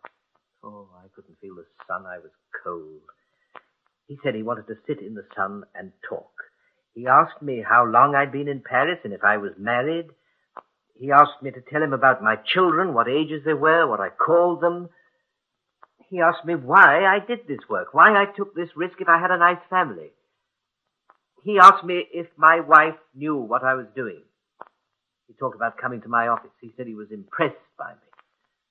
Oh, 0.63 0.89
I 0.97 1.09
couldn't 1.15 1.39
feel 1.41 1.55
the 1.55 1.65
sun. 1.87 2.05
I 2.07 2.19
was 2.19 2.31
cold. 2.65 3.03
He 4.07 4.19
said 4.23 4.35
he 4.35 4.43
wanted 4.43 4.67
to 4.69 4.77
sit 4.87 5.01
in 5.01 5.15
the 5.15 5.27
sun 5.37 5.65
and 5.75 5.93
talk. 6.09 6.31
He 6.95 7.07
asked 7.07 7.43
me 7.43 7.65
how 7.67 7.85
long 7.85 8.15
I'd 8.15 8.33
been 8.33 8.49
in 8.49 8.61
Paris 8.61 8.99
and 9.05 9.13
if 9.13 9.23
I 9.23 9.37
was 9.37 9.53
married. 9.59 10.07
He 10.99 11.13
asked 11.13 11.43
me 11.43 11.51
to 11.51 11.61
tell 11.61 11.83
him 11.83 11.93
about 11.93 12.23
my 12.23 12.37
children, 12.37 12.93
what 12.93 13.09
ages 13.09 13.43
they 13.45 13.55
were, 13.55 13.87
what 13.87 14.01
I 14.01 14.09
called 14.09 14.61
them. 14.61 14.89
He 16.11 16.21
asked 16.21 16.45
me 16.45 16.55
why 16.55 17.05
I 17.05 17.19
did 17.25 17.47
this 17.47 17.69
work, 17.69 17.93
why 17.93 18.21
I 18.21 18.25
took 18.37 18.55
this 18.55 18.71
risk 18.75 19.01
if 19.01 19.09
I 19.09 19.21
had 19.21 19.31
a 19.31 19.39
nice 19.39 19.63
family. 19.71 20.11
He 21.45 21.59
asked 21.59 21.85
me 21.85 22.05
if 22.13 22.27
my 22.37 22.61
wife 22.61 22.99
knew 23.15 23.37
what 23.37 23.63
I 23.63 23.75
was 23.75 23.87
doing. 23.95 24.23
He 25.29 25.35
talked 25.35 25.55
about 25.55 25.77
coming 25.77 26.01
to 26.03 26.09
my 26.09 26.29
office. 26.29 26.51
He 26.61 26.73
said 26.77 26.87
he 26.87 26.95
was 26.95 27.11
impressed 27.13 27.55
by 27.79 27.91
me, 27.91 28.09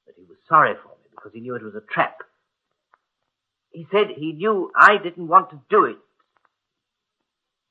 that 0.08 0.16
he 0.18 0.24
was 0.28 0.38
sorry 0.50 0.74
for 0.74 0.90
me 0.90 1.10
because 1.12 1.32
he 1.34 1.40
knew 1.40 1.56
it 1.56 1.64
was 1.64 1.76
a 1.76 1.94
trap. 1.94 2.18
He 3.72 3.88
said 3.92 4.08
he 4.16 4.34
knew 4.34 4.72
I 4.76 4.98
didn't 4.98 5.28
want 5.28 5.52
to 5.52 5.62
do 5.70 5.86
it. 5.86 5.98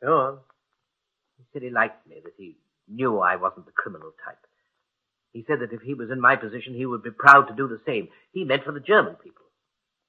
Go 0.03 0.18
on. 0.18 0.38
He 1.38 1.44
said 1.53 1.62
he 1.62 1.70
liked 1.70 2.07
me, 2.07 2.16
that 2.22 2.35
he 2.38 2.57
knew 2.88 3.18
I 3.18 3.37
wasn't 3.37 3.66
the 3.66 3.72
criminal 3.72 4.12
type. 4.25 4.38
He 5.33 5.44
said 5.46 5.61
that 5.61 5.72
if 5.72 5.83
he 5.83 5.94
was 5.94 6.11
in 6.11 6.20
my 6.20 6.37
position, 6.37 6.75
he 6.75 6.87
would 6.87 7.03
be 7.03 7.11
proud 7.11 7.49
to 7.49 7.55
do 7.55 7.68
the 7.68 7.81
same. 7.85 8.09
He 8.33 8.44
meant 8.44 8.64
for 8.64 8.72
the 8.72 8.81
German 8.81 9.16
people. 9.16 9.44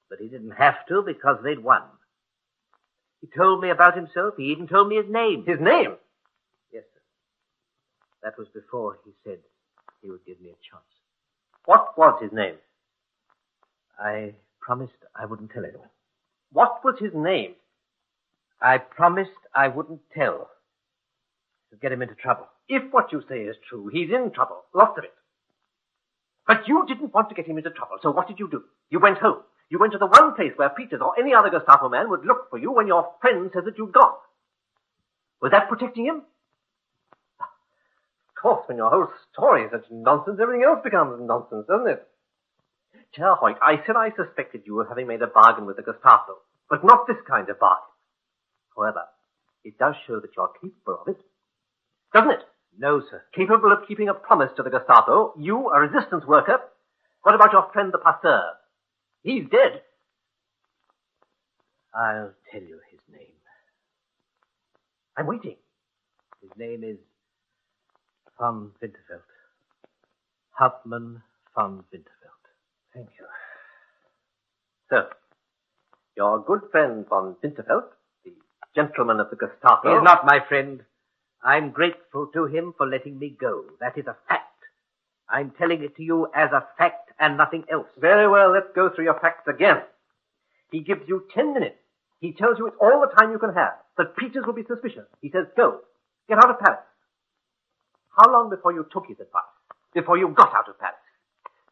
But 0.08 0.20
he 0.20 0.28
didn't 0.28 0.52
have 0.52 0.86
to 0.88 1.02
because 1.02 1.38
they'd 1.42 1.62
won. 1.62 1.82
He 3.20 3.28
told 3.36 3.60
me 3.60 3.70
about 3.70 3.96
himself. 3.96 4.34
He 4.36 4.44
even 4.44 4.68
told 4.68 4.88
me 4.88 4.96
his 4.96 5.10
name. 5.10 5.44
His 5.46 5.60
name? 5.60 5.96
That 8.22 8.38
was 8.38 8.48
before 8.48 8.98
he 9.04 9.12
said 9.24 9.38
he 10.02 10.10
would 10.10 10.24
give 10.26 10.40
me 10.40 10.50
a 10.50 10.58
chance. 10.70 10.84
What 11.64 11.96
was 11.96 12.20
his 12.22 12.32
name? 12.32 12.56
I 13.98 14.34
promised 14.60 14.92
I 15.14 15.26
wouldn't 15.26 15.50
tell 15.50 15.64
anyone. 15.64 15.88
What 16.52 16.84
was 16.84 16.94
his 16.98 17.12
name? 17.14 17.54
I 18.60 18.78
promised 18.78 19.30
I 19.54 19.68
wouldn't 19.68 20.00
tell. 20.14 20.48
To 21.70 21.76
get 21.76 21.92
him 21.92 22.00
into 22.00 22.14
trouble. 22.14 22.48
If 22.68 22.82
what 22.92 23.12
you 23.12 23.22
say 23.28 23.40
is 23.40 23.56
true, 23.68 23.90
he's 23.92 24.10
in 24.10 24.30
trouble. 24.30 24.64
Lots 24.74 24.96
of 24.96 25.04
it. 25.04 25.12
But 26.46 26.66
you 26.66 26.86
didn't 26.88 27.12
want 27.12 27.28
to 27.28 27.34
get 27.34 27.46
him 27.46 27.58
into 27.58 27.70
trouble, 27.70 27.98
so 28.02 28.10
what 28.10 28.26
did 28.26 28.38
you 28.38 28.48
do? 28.50 28.64
You 28.88 29.00
went 29.00 29.18
home. 29.18 29.42
You 29.68 29.78
went 29.78 29.92
to 29.92 29.98
the 29.98 30.06
one 30.06 30.34
place 30.34 30.52
where 30.56 30.70
Peters 30.70 31.02
or 31.02 31.12
any 31.18 31.34
other 31.34 31.50
Gestapo 31.50 31.90
man 31.90 32.08
would 32.08 32.24
look 32.24 32.48
for 32.48 32.58
you 32.58 32.72
when 32.72 32.86
your 32.86 33.12
friend 33.20 33.50
says 33.52 33.64
that 33.66 33.76
you'd 33.76 33.92
gone. 33.92 34.14
Was 35.42 35.50
that 35.50 35.68
protecting 35.68 36.06
him? 36.06 36.22
Of 38.38 38.42
course, 38.42 38.68
when 38.68 38.76
your 38.76 38.88
whole 38.88 39.08
story 39.32 39.64
is 39.64 39.72
such 39.72 39.90
nonsense, 39.90 40.38
everything 40.40 40.62
else 40.62 40.78
becomes 40.84 41.18
nonsense, 41.20 41.66
doesn't 41.66 41.88
it? 41.88 42.06
Herr 43.16 43.34
Hoyt, 43.34 43.56
I 43.60 43.82
said 43.84 43.96
I 43.96 44.10
suspected 44.14 44.62
you 44.64 44.80
of 44.80 44.88
having 44.88 45.08
made 45.08 45.22
a 45.22 45.26
bargain 45.26 45.66
with 45.66 45.76
the 45.76 45.82
Gestapo, 45.82 46.36
but 46.70 46.84
not 46.84 47.08
this 47.08 47.16
kind 47.26 47.48
of 47.48 47.58
bargain. 47.58 47.82
However, 48.76 49.02
it 49.64 49.76
does 49.76 49.96
show 50.06 50.20
that 50.20 50.30
you're 50.36 50.52
capable 50.62 51.00
of 51.02 51.08
it. 51.08 51.20
Doesn't 52.14 52.30
it? 52.30 52.40
No, 52.78 53.00
sir. 53.00 53.24
Capable 53.34 53.72
of 53.72 53.88
keeping 53.88 54.08
a 54.08 54.14
promise 54.14 54.50
to 54.56 54.62
the 54.62 54.70
Gestapo, 54.70 55.34
you, 55.36 55.70
a 55.70 55.80
resistance 55.80 56.24
worker. 56.24 56.60
What 57.22 57.34
about 57.34 57.52
your 57.52 57.68
friend 57.72 57.92
the 57.92 57.98
passeur? 57.98 58.42
He's 59.24 59.48
dead. 59.50 59.82
I'll 61.92 62.34
tell 62.52 62.62
you 62.62 62.78
his 62.92 63.00
name. 63.10 63.34
I'm 65.16 65.26
waiting. 65.26 65.56
His 66.40 66.50
name 66.56 66.84
is 66.84 66.98
von 68.38 68.72
Winterfeld. 68.80 69.22
Hauptmann 70.58 71.22
von 71.54 71.84
Winterfeld. 71.90 72.32
Thank 72.94 73.10
you. 73.18 73.26
So, 74.90 75.04
your 76.16 76.42
good 76.44 76.62
friend 76.70 77.06
von 77.08 77.36
Winterfeld, 77.42 77.84
the 78.24 78.32
gentleman 78.74 79.20
of 79.20 79.30
the 79.30 79.36
Gestapo. 79.36 79.94
He's 79.94 80.02
not 80.02 80.24
my 80.24 80.40
friend. 80.48 80.84
I'm 81.42 81.70
grateful 81.70 82.28
to 82.32 82.46
him 82.46 82.74
for 82.76 82.86
letting 82.86 83.18
me 83.18 83.36
go. 83.38 83.64
That 83.80 83.96
is 83.98 84.06
a 84.06 84.16
fact. 84.28 84.44
I'm 85.28 85.52
telling 85.58 85.82
it 85.82 85.94
to 85.96 86.02
you 86.02 86.28
as 86.34 86.50
a 86.52 86.66
fact 86.78 87.12
and 87.20 87.36
nothing 87.36 87.64
else. 87.70 87.86
Very 87.98 88.26
well, 88.26 88.50
let's 88.52 88.70
go 88.74 88.88
through 88.88 89.04
your 89.04 89.20
facts 89.20 89.46
again. 89.46 89.82
He 90.72 90.80
gives 90.80 91.02
you 91.06 91.24
ten 91.34 91.52
minutes. 91.52 91.76
He 92.20 92.32
tells 92.32 92.58
you 92.58 92.66
it's 92.66 92.76
all 92.80 93.00
the 93.00 93.14
time 93.14 93.30
you 93.30 93.38
can 93.38 93.54
have. 93.54 93.74
That 93.96 94.16
Peters 94.16 94.44
will 94.46 94.54
be 94.54 94.64
suspicious. 94.64 95.06
He 95.20 95.30
says, 95.30 95.46
go. 95.56 95.80
Get 96.28 96.38
out 96.38 96.50
of 96.50 96.58
Paris. 96.58 96.80
How 98.18 98.32
long 98.32 98.50
before 98.50 98.72
you 98.72 98.86
took 98.92 99.06
his 99.06 99.20
advice? 99.20 99.42
Before 99.94 100.18
you 100.18 100.28
got 100.28 100.54
out 100.54 100.68
of 100.68 100.78
Paris? 100.78 100.96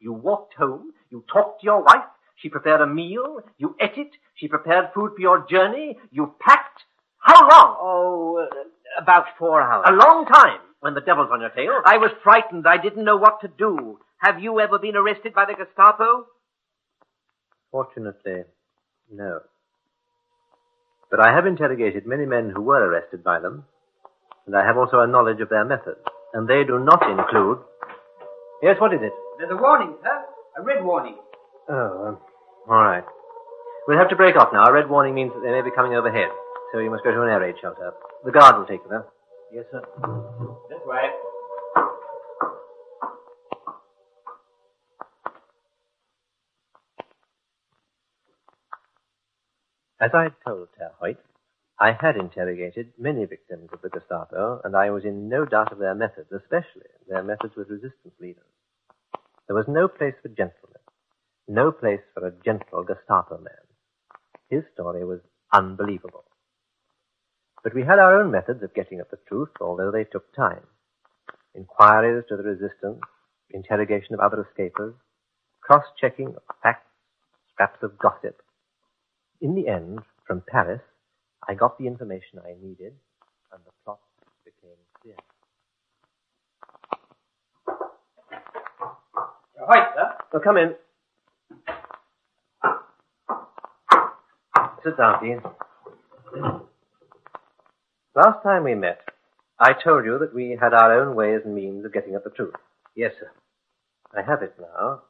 You 0.01 0.13
walked 0.13 0.55
home. 0.55 0.93
You 1.11 1.25
talked 1.33 1.61
to 1.61 1.65
your 1.65 1.83
wife. 1.83 2.05
She 2.37 2.49
prepared 2.49 2.81
a 2.81 2.87
meal. 2.87 3.41
You 3.59 3.75
ate 3.81 3.97
it. 3.97 4.11
She 4.35 4.47
prepared 4.47 4.91
food 4.95 5.13
for 5.17 5.21
your 5.21 5.47
journey. 5.51 5.99
You 6.11 6.35
packed. 6.41 6.83
How 7.19 7.41
long? 7.41 7.77
Oh, 7.81 8.47
uh, 8.47 9.03
about 9.03 9.25
four 9.39 9.61
hours. 9.61 9.87
A 9.89 9.93
long 9.93 10.27
time 10.27 10.61
when 10.81 10.95
the 10.95 11.01
devil's 11.01 11.31
on 11.33 11.41
your 11.41 11.51
tail. 11.51 11.81
I 11.85 11.97
was 11.97 12.11
frightened. 12.23 12.67
I 12.67 12.77
didn't 12.77 13.05
know 13.05 13.17
what 13.17 13.41
to 13.41 13.49
do. 13.49 13.99
Have 14.19 14.41
you 14.41 14.61
ever 14.61 14.79
been 14.79 14.97
arrested 14.97 15.35
by 15.35 15.47
the 15.47 15.55
Gestapo? 15.55 16.27
Fortunately, 17.73 18.45
no. 19.11 19.41
But 21.11 21.21
I 21.21 21.35
have 21.35 21.47
interrogated 21.47 22.07
many 22.07 22.27
men 22.27 22.51
who 22.55 22.63
were 22.63 22.87
arrested 22.89 23.25
by 23.25 23.41
them, 23.41 23.65
and 24.47 24.57
I 24.57 24.65
have 24.65 24.77
also 24.77 25.01
a 25.01 25.07
knowledge 25.07 25.41
of 25.41 25.49
their 25.49 25.65
methods, 25.65 26.01
and 26.35 26.49
they 26.49 26.65
do 26.65 26.79
not 26.79 27.03
include. 27.09 27.59
Yes, 28.63 28.77
what 28.81 28.95
is 28.95 29.01
it? 29.03 29.13
There's 29.39 29.51
a 29.51 29.57
warning, 29.57 29.95
sir. 30.03 30.25
A 30.59 30.63
red 30.63 30.85
warning. 30.85 31.17
Oh, 31.69 32.19
all 32.69 32.83
right. 32.83 33.05
We'll 33.87 33.99
have 33.99 34.09
to 34.11 34.17
break 34.17 34.37
off 34.37 34.49
now. 34.53 34.65
A 34.65 34.73
red 34.73 34.89
warning 34.89 35.15
means 35.15 35.33
that 35.35 35.43
they 35.43 35.51
may 35.51 35.63
be 35.63 35.71
coming 35.71 35.95
overhead, 35.95 36.29
so 36.73 36.79
you 36.79 36.91
must 36.91 37.05
go 37.05 37.13
to 37.13 37.23
an 37.23 37.29
air 37.29 37.41
raid 37.41 37.55
shelter. 37.61 37.93
The 38.25 38.33
guard 38.33 38.57
will 38.59 38.67
take 38.67 38.81
you 38.83 38.89
there. 38.91 39.07
Yes, 39.53 39.65
sir. 39.71 39.83
This 40.69 40.81
way. 40.85 41.11
As 50.01 50.11
I 50.13 50.29
told 50.47 50.69
Herr 50.79 50.93
Hoyt, 51.01 51.17
I 51.79 51.93
had 51.93 52.17
interrogated 52.17 52.93
many 52.99 53.27
victims 53.27 53.69
of 53.71 53.83
the 53.83 53.91
Gestapo, 53.91 54.63
and 54.65 54.75
I 54.75 54.91
was 54.91 55.05
in 55.05 55.29
no 55.29 55.45
doubt 55.45 55.73
of 55.73 55.79
their 55.79 55.95
methods, 55.95 56.33
especially 56.33 56.89
their 57.07 57.23
methods 57.23 57.55
with 57.55 57.69
resistance 57.69 58.15
leaders. 58.19 58.49
There 59.47 59.57
was 59.57 59.67
no 59.69 59.87
place 59.87 60.15
for 60.23 60.29
gentlemen, 60.29 60.81
no 61.47 61.71
place 61.71 62.01
for 62.15 62.27
a 62.27 62.33
gentle 62.45 62.83
Gestapo 62.83 63.37
man. 63.39 63.67
His 64.49 64.65
story 64.73 65.05
was 65.05 65.21
unbelievable. 65.53 66.25
But 67.63 67.75
we 67.75 67.83
had 67.83 67.99
our 67.99 68.21
own 68.21 68.31
methods 68.31 68.63
of 68.63 68.75
getting 68.75 69.01
at 69.01 69.11
the 69.11 69.19
truth, 69.29 69.51
although 69.61 69.91
they 69.91 70.05
took 70.05 70.35
time. 70.35 70.63
Inquiries 71.55 72.25
to 72.29 72.37
the 72.39 72.43
resistance, 72.43 73.01
interrogation 73.51 74.15
of 74.15 74.21
other 74.21 74.47
escapers, 74.49 74.95
cross-checking 75.61 76.29
of 76.29 76.43
facts, 76.63 76.89
scraps 77.53 77.83
of 77.83 77.99
gossip. 77.99 78.41
In 79.43 79.55
the 79.55 79.69
end, 79.69 80.01
from 80.27 80.43
Paris, 80.47 80.81
I 81.49 81.55
got 81.55 81.79
the 81.79 81.87
information 81.87 82.41
I 82.45 82.55
needed, 82.61 82.95
and 83.53 83.61
the 83.65 83.71
plot 83.85 83.99
became 84.45 84.77
clear. 85.03 85.17
Right, 89.69 89.89
sir. 89.95 90.15
So 90.33 90.41
come 90.41 90.57
in. 90.57 90.75
Sit 94.85 94.97
down, 94.97 95.23
Dean. 95.23 95.41
Last 98.15 98.43
time 98.43 98.65
we 98.65 98.75
met, 98.75 99.01
I 99.59 99.73
told 99.73 100.05
you 100.05 100.19
that 100.19 100.35
we 100.35 100.57
had 100.61 100.73
our 100.73 101.01
own 101.01 101.17
ways 101.17 101.41
and 101.45 101.55
means 101.55 101.85
of 101.85 101.93
getting 101.93 102.15
at 102.15 102.25
the 102.25 102.31
truth. 102.31 102.55
Yes, 102.95 103.13
sir. 103.19 103.31
I 104.17 104.23
have 104.23 104.43
it 104.43 104.55
now, 104.61 105.03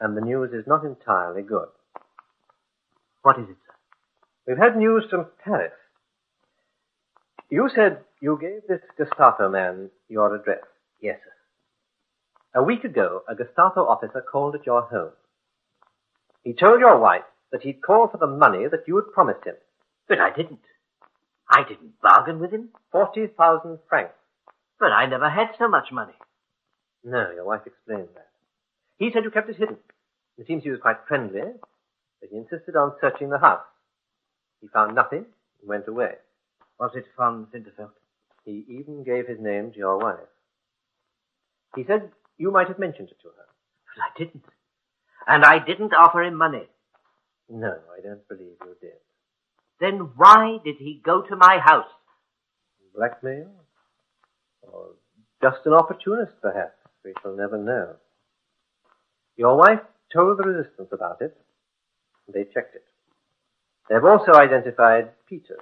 and 0.00 0.16
the 0.16 0.20
news 0.20 0.52
is 0.52 0.66
not 0.66 0.84
entirely 0.84 1.42
good. 1.42 1.68
What 3.22 3.38
is 3.38 3.48
it, 3.48 3.56
sir? 3.66 3.74
We've 4.50 4.58
had 4.58 4.76
news 4.76 5.04
from 5.08 5.26
Paris. 5.44 5.70
You 7.50 7.70
said 7.72 8.00
you 8.20 8.36
gave 8.40 8.66
this 8.66 8.80
Gestapo 8.98 9.48
man 9.48 9.90
your 10.08 10.34
address. 10.34 10.64
Yes, 11.00 11.20
sir. 11.22 12.60
A 12.60 12.64
week 12.64 12.82
ago, 12.82 13.22
a 13.28 13.36
Gestapo 13.36 13.86
officer 13.86 14.20
called 14.20 14.56
at 14.56 14.66
your 14.66 14.82
home. 14.82 15.12
He 16.42 16.52
told 16.52 16.80
your 16.80 16.98
wife 16.98 17.22
that 17.52 17.62
he'd 17.62 17.80
called 17.80 18.10
for 18.10 18.18
the 18.18 18.26
money 18.26 18.66
that 18.68 18.88
you 18.88 18.96
had 18.96 19.12
promised 19.14 19.46
him. 19.46 19.54
But 20.08 20.18
I 20.18 20.34
didn't. 20.36 20.66
I 21.48 21.62
didn't 21.62 22.00
bargain 22.02 22.40
with 22.40 22.50
him. 22.50 22.70
Forty 22.90 23.28
thousand 23.28 23.78
francs. 23.88 24.14
But 24.80 24.90
I 24.90 25.06
never 25.06 25.30
had 25.30 25.50
so 25.60 25.68
much 25.68 25.92
money. 25.92 26.14
No, 27.04 27.30
your 27.36 27.44
wife 27.44 27.62
explained 27.66 28.08
that. 28.16 28.30
He 28.98 29.12
said 29.12 29.22
you 29.22 29.30
kept 29.30 29.48
it 29.48 29.58
hidden. 29.58 29.76
It 30.38 30.48
seems 30.48 30.64
he 30.64 30.70
was 30.70 30.80
quite 30.80 31.06
friendly, 31.06 31.42
but 32.20 32.30
he 32.32 32.36
insisted 32.36 32.74
on 32.74 32.96
searching 33.00 33.30
the 33.30 33.38
house. 33.38 33.62
He 34.60 34.68
found 34.68 34.94
nothing 34.94 35.26
and 35.60 35.68
went 35.68 35.88
away. 35.88 36.14
Was 36.78 36.92
it 36.94 37.06
von 37.16 37.46
Winterfeld? 37.52 37.90
He 38.44 38.64
even 38.68 39.04
gave 39.04 39.26
his 39.26 39.38
name 39.40 39.72
to 39.72 39.78
your 39.78 39.98
wife. 39.98 40.18
He 41.76 41.84
said 41.84 42.10
you 42.38 42.50
might 42.50 42.68
have 42.68 42.78
mentioned 42.78 43.08
it 43.10 43.20
to 43.22 43.28
her. 43.28 43.46
But 43.94 44.02
I 44.02 44.18
didn't. 44.18 44.44
And 45.26 45.44
I 45.44 45.58
didn't 45.58 45.92
offer 45.92 46.22
him 46.22 46.34
money. 46.34 46.66
No, 47.48 47.76
I 47.96 48.00
don't 48.02 48.26
believe 48.28 48.56
you 48.64 48.76
did. 48.80 48.92
Then 49.80 50.10
why 50.16 50.58
did 50.64 50.76
he 50.78 51.00
go 51.04 51.22
to 51.22 51.36
my 51.36 51.58
house? 51.58 51.88
Blackmail? 52.94 53.50
Or 54.62 54.90
just 55.42 55.58
an 55.64 55.72
opportunist, 55.72 56.32
perhaps. 56.40 56.76
We 57.04 57.12
shall 57.22 57.36
never 57.36 57.58
know. 57.58 57.96
Your 59.36 59.56
wife 59.56 59.80
told 60.12 60.38
the 60.38 60.42
resistance 60.44 60.88
about 60.92 61.22
it. 61.22 61.36
They 62.32 62.44
checked 62.44 62.76
it. 62.76 62.84
They've 63.88 64.04
also 64.04 64.32
identified 64.34 65.10
Peters. 65.28 65.58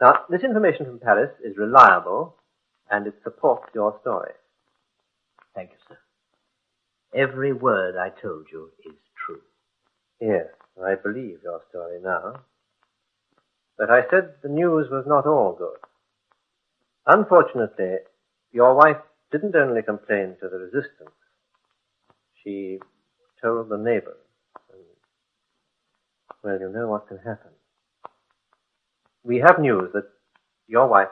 Now, 0.00 0.24
this 0.30 0.42
information 0.42 0.86
from 0.86 0.98
Paris 0.98 1.30
is 1.44 1.56
reliable, 1.56 2.36
and 2.90 3.06
it 3.06 3.14
supports 3.22 3.68
your 3.74 3.98
story. 4.00 4.32
Thank 5.54 5.70
you, 5.70 5.76
sir. 5.88 5.98
Every 7.14 7.52
word 7.52 7.96
I 7.96 8.08
told 8.08 8.46
you 8.50 8.70
is 8.84 8.96
true. 9.24 9.42
Yes, 10.20 10.46
I 10.82 10.94
believe 10.94 11.38
your 11.42 11.60
story 11.68 12.00
now. 12.02 12.40
But 13.76 13.90
I 13.90 14.02
said 14.10 14.34
the 14.42 14.48
news 14.48 14.88
was 14.90 15.04
not 15.06 15.26
all 15.26 15.54
good. 15.56 15.78
Unfortunately, 17.06 17.96
your 18.52 18.74
wife 18.74 18.98
didn't 19.30 19.56
only 19.56 19.82
complain 19.82 20.36
to 20.40 20.48
the 20.48 20.58
resistance. 20.58 21.16
She 22.42 22.78
told 23.40 23.68
the 23.68 23.78
neighbors. 23.78 24.16
Well, 26.42 26.58
you 26.58 26.68
know 26.70 26.88
what 26.88 27.06
can 27.08 27.18
happen. 27.18 27.50
We 29.24 29.38
have 29.38 29.60
news 29.60 29.90
that 29.94 30.08
your 30.66 30.88
wife 30.88 31.08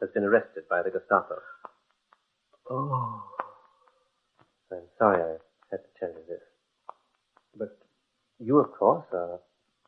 has 0.00 0.10
been 0.14 0.22
arrested 0.24 0.64
by 0.70 0.82
the 0.82 0.90
Gestapo. 0.90 1.40
Oh. 2.70 3.22
I'm 4.70 4.78
sorry 4.98 5.22
I 5.22 5.36
had 5.70 5.78
to 5.78 6.00
tell 6.00 6.10
you 6.10 6.22
this. 6.28 6.42
But 7.56 7.78
you, 8.38 8.58
of 8.58 8.70
course, 8.72 9.06
are 9.12 9.40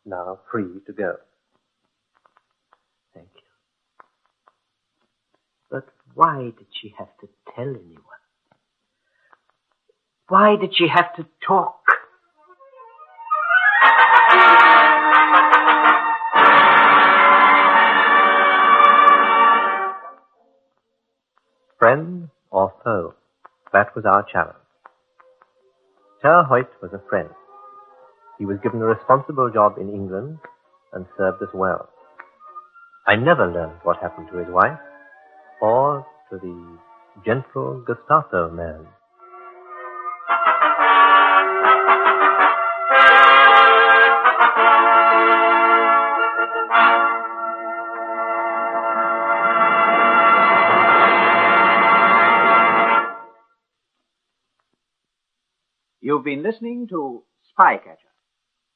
now 0.04 0.40
free 0.50 0.80
to 0.86 0.92
go. 0.92 1.16
Thank 3.14 3.28
you. 3.34 3.42
But 5.70 5.86
why 6.14 6.52
did 6.56 6.66
she 6.80 6.94
have 6.98 7.16
to 7.20 7.28
tell 7.54 7.68
anyone? 7.68 8.04
Why 10.28 10.56
did 10.56 10.74
she 10.76 10.88
have 10.88 11.14
to 11.16 11.26
talk? 11.46 11.80
Friend 21.80 22.28
or 22.50 22.74
foe? 22.84 23.14
That 23.72 23.96
was 23.96 24.04
our 24.04 24.22
challenge. 24.30 24.58
Herr 26.22 26.42
Hoyt 26.42 26.68
was 26.82 26.90
a 26.92 27.00
friend. 27.08 27.30
He 28.38 28.44
was 28.44 28.58
given 28.62 28.82
a 28.82 28.84
responsible 28.84 29.48
job 29.50 29.78
in 29.78 29.88
England 29.88 30.36
and 30.92 31.06
served 31.16 31.42
us 31.42 31.48
well. 31.54 31.88
I 33.06 33.16
never 33.16 33.50
learned 33.50 33.80
what 33.82 33.96
happened 33.96 34.28
to 34.30 34.36
his 34.36 34.48
wife 34.50 34.78
or 35.62 36.06
to 36.28 36.36
the 36.36 36.78
gentle 37.24 37.82
Gestapo 37.86 38.50
man. 38.50 38.86
You've 56.20 56.26
been 56.26 56.42
listening 56.42 56.86
to 56.88 57.22
Spycatcher 57.48 58.12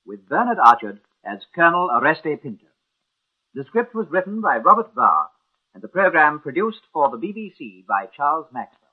with 0.06 0.26
Bernard 0.26 0.56
Archard 0.56 1.00
as 1.26 1.40
Colonel 1.54 1.90
Oreste 1.90 2.42
Pinto. 2.42 2.64
The 3.52 3.64
script 3.64 3.94
was 3.94 4.06
written 4.08 4.40
by 4.40 4.56
Robert 4.56 4.94
Barr 4.94 5.28
and 5.74 5.82
the 5.82 5.88
program 5.88 6.40
produced 6.40 6.80
for 6.90 7.10
the 7.10 7.18
BBC 7.18 7.84
by 7.86 8.06
Charles 8.16 8.46
Maxwell. 8.50 8.83